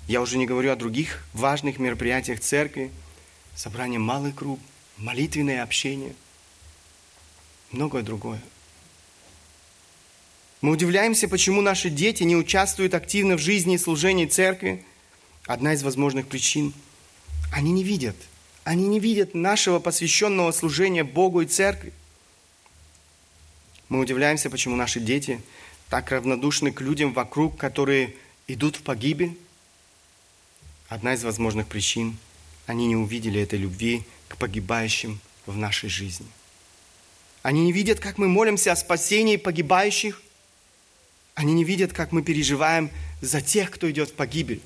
Я 0.06 0.20
уже 0.20 0.38
не 0.38 0.46
говорю 0.46 0.70
о 0.70 0.76
других 0.76 1.24
важных 1.32 1.78
мероприятиях 1.78 2.40
церкви, 2.40 2.90
собрание 3.54 3.98
малый 3.98 4.32
круг, 4.32 4.60
молитвенное 4.96 5.62
общение, 5.62 6.14
многое 7.72 8.02
другое– 8.02 8.40
мы 10.60 10.72
удивляемся, 10.72 11.28
почему 11.28 11.60
наши 11.60 11.90
дети 11.90 12.22
не 12.22 12.36
участвуют 12.36 12.94
активно 12.94 13.36
в 13.36 13.40
жизни 13.40 13.74
и 13.74 13.78
служении 13.78 14.26
церкви. 14.26 14.84
Одна 15.46 15.74
из 15.74 15.82
возможных 15.82 16.26
причин– 16.26 16.72
они 17.52 17.72
не 17.72 17.82
видят. 17.82 18.16
Они 18.64 18.86
не 18.86 19.00
видят 19.00 19.34
нашего 19.34 19.78
посвященного 19.78 20.52
служения 20.52 21.02
Богу 21.02 21.40
и 21.40 21.46
церкви. 21.46 21.94
Мы 23.88 24.00
удивляемся, 24.00 24.50
почему 24.50 24.76
наши 24.76 25.00
дети 25.00 25.40
так 25.88 26.10
равнодушны 26.10 26.72
к 26.72 26.82
людям 26.82 27.14
вокруг, 27.14 27.56
которые 27.56 28.14
идут 28.46 28.76
в 28.76 28.82
погибель. 28.82 29.38
Одна 30.88 31.14
из 31.14 31.24
возможных 31.24 31.66
причин– 31.66 32.18
они 32.68 32.86
не 32.86 32.96
увидели 32.96 33.40
этой 33.40 33.58
любви 33.58 34.04
к 34.28 34.36
погибающим 34.36 35.20
в 35.46 35.56
нашей 35.56 35.88
жизни. 35.88 36.26
Они 37.42 37.64
не 37.64 37.72
видят, 37.72 37.98
как 37.98 38.18
мы 38.18 38.28
молимся 38.28 38.72
о 38.72 38.76
спасении 38.76 39.36
погибающих, 39.36 40.22
они 41.38 41.54
не 41.54 41.62
видят, 41.62 41.92
как 41.92 42.10
мы 42.10 42.22
переживаем 42.22 42.90
за 43.20 43.40
тех, 43.40 43.70
кто 43.70 43.88
идет 43.88 44.10
в 44.10 44.14
погибель. 44.14 44.60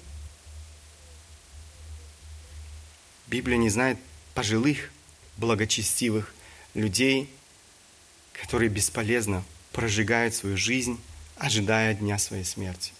Библия 3.26 3.58
не 3.58 3.68
знает 3.68 3.98
пожилых, 4.32 4.90
благочестивых 5.36 6.34
людей, 6.72 7.28
которые 8.32 8.70
бесполезно 8.70 9.44
прожигают 9.72 10.34
свою 10.34 10.56
жизнь, 10.56 10.98
ожидая 11.36 11.92
дня 11.92 12.18
своей 12.18 12.44
смерти. 12.44 12.94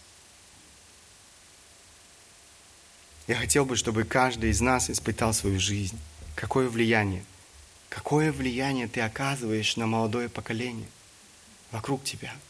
Я 3.27 3.37
хотел 3.37 3.65
бы, 3.65 3.77
чтобы 3.77 4.05
каждый 4.05 4.51
из 4.51 4.61
нас 4.61 4.91
испытал 4.91 5.33
свою 5.33 5.59
жизнь. 5.59 5.99
Какое 6.35 6.69
влияние? 6.69 7.25
Какое 7.89 8.33
влияние 8.33 8.87
ты 8.87 9.01
оказываешь 9.01 9.79
на 9.79 9.87
молодое 9.87 10.29
поколение 10.29 10.89
вокруг 11.71 12.05
тебя– 12.05 12.35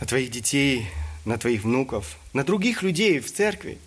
на 0.00 0.06
твоих 0.06 0.30
детей, 0.30 0.86
на 1.24 1.38
твоих 1.38 1.64
внуков, 1.64 2.18
на 2.32 2.44
других 2.44 2.82
людей 2.82 3.18
в 3.20 3.32
церкви. 3.32 3.78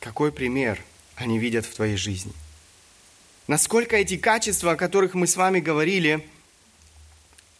Какой 0.00 0.32
пример 0.32 0.82
они 1.16 1.38
видят 1.38 1.66
в 1.66 1.74
твоей 1.74 1.96
жизни? 1.96 2.32
Насколько 3.46 3.96
эти 3.96 4.16
качества, 4.16 4.72
о 4.72 4.76
которых 4.76 5.14
мы 5.14 5.26
с 5.26 5.36
вами 5.36 5.60
говорили, 5.60 6.26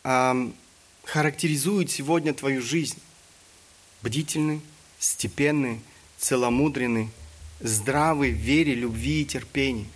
характеризуют 0.02 1.90
сегодня 1.90 2.32
твою 2.32 2.62
жизнь? 2.62 2.98
Бдительный, 4.02 4.60
степенный, 4.98 5.80
целомудренный, 6.18 7.10
здравый 7.60 8.32
в 8.32 8.36
вере, 8.36 8.74
любви 8.74 9.22
и 9.22 9.26
терпении. 9.26 9.88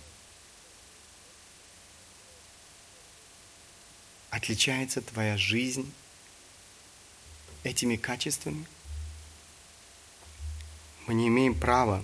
Отличается 4.35 5.01
твоя 5.01 5.37
жизнь 5.37 5.89
этими 7.63 7.95
качествами? 7.95 8.65
Мы 11.07 11.13
не 11.13 11.29
имеем 11.29 11.55
права 11.55 12.03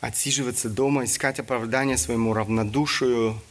отсиживаться 0.00 0.70
дома, 0.70 1.04
искать 1.04 1.40
оправдание 1.40 1.98
своему 1.98 2.32
равнодушию. 2.34 3.42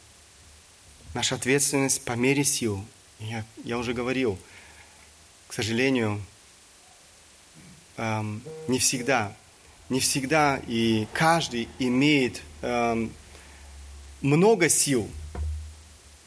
Наша 1.13 1.35
ответственность 1.35 2.05
по 2.05 2.13
мере 2.13 2.45
сил. 2.45 2.85
Я, 3.19 3.45
я 3.65 3.77
уже 3.77 3.93
говорил, 3.93 4.39
к 5.49 5.53
сожалению, 5.53 6.23
эм, 7.97 8.41
не 8.69 8.79
всегда, 8.79 9.35
не 9.89 9.99
всегда 9.99 10.61
и 10.67 11.05
каждый 11.11 11.67
имеет 11.79 12.43
эм, 12.61 13.11
много 14.21 14.69
сил. 14.69 15.11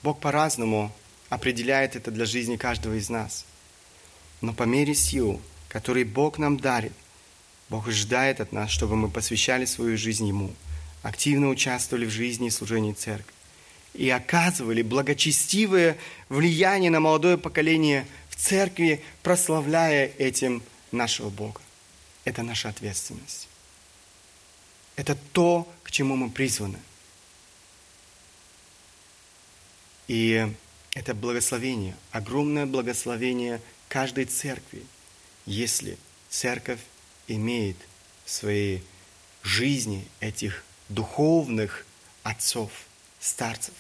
Бог 0.03 0.21
по-разному 0.21 0.93
определяет 1.35 1.97
это 1.97 2.11
для 2.11 2.27
жизни 2.27 2.57
каждого 2.57 2.95
из 2.95 3.11
нас. 3.11 3.45
Но 4.41 4.53
по 4.53 4.63
мере 4.63 4.95
сил, 4.95 5.41
которые 5.69 6.05
Бог 6.05 6.39
нам 6.39 6.59
дарит, 6.59 6.93
Бог 7.69 7.89
ожидает 7.89 8.41
от 8.41 8.53
нас, 8.53 8.71
чтобы 8.71 8.95
мы 8.97 9.11
посвящали 9.11 9.65
свою 9.65 9.99
жизнь 9.99 10.29
Ему, 10.29 10.55
активно 11.03 11.49
участвовали 11.49 12.07
в 12.07 12.11
жизни 12.11 12.49
и 12.49 12.51
служении 12.51 12.93
церкви 12.93 13.33
и 13.95 14.11
оказывали 14.11 14.83
благочестивое 14.83 15.97
влияние 16.29 16.91
на 16.91 17.01
молодое 17.01 17.39
поколение 17.39 18.07
в 18.29 18.37
церкви, 18.37 19.03
прославляя 19.23 20.13
этим 20.19 20.63
нашего 20.93 21.31
Бога. 21.31 21.61
Это 22.25 22.43
наша 22.43 22.69
ответственность. 22.69 23.49
Это 24.97 25.17
то, 25.33 25.69
к 25.83 25.91
чему 25.91 26.17
мы 26.17 26.31
призваны. 26.31 26.79
И 30.09 30.53
это 30.95 31.15
благословение, 31.15 31.97
огромное 32.13 32.67
благословение 32.67 33.61
каждой 33.89 34.25
церкви, 34.25 34.85
если 35.45 35.99
церковь 36.31 36.81
имеет 37.27 37.77
в 38.25 38.31
своей 38.31 38.83
жизни 39.43 40.07
этих 40.21 40.65
духовных 40.89 41.85
отцов, 42.23 42.71
старцев, 43.21 43.75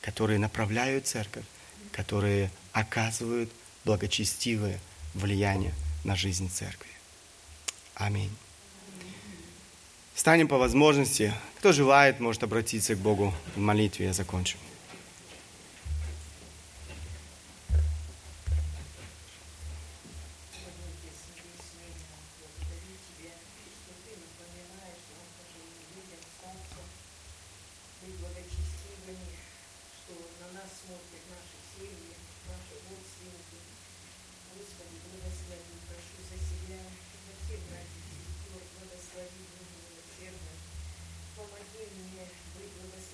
которые 0.00 0.38
направляют 0.38 1.06
церковь, 1.06 1.44
которые 1.92 2.50
оказывают 2.72 3.50
благочестивое 3.84 4.80
влияние 5.12 5.74
на 6.02 6.16
жизнь 6.16 6.50
церкви. 6.50 6.90
Аминь. 7.94 8.34
Станем 10.14 10.48
по 10.48 10.58
возможности. 10.58 11.34
Кто 11.58 11.72
желает, 11.72 12.20
может 12.20 12.42
обратиться 12.42 12.94
к 12.94 12.98
Богу 12.98 13.34
в 13.54 13.58
молитве. 13.58 14.06
Я 14.06 14.12
закончу. 14.12 14.58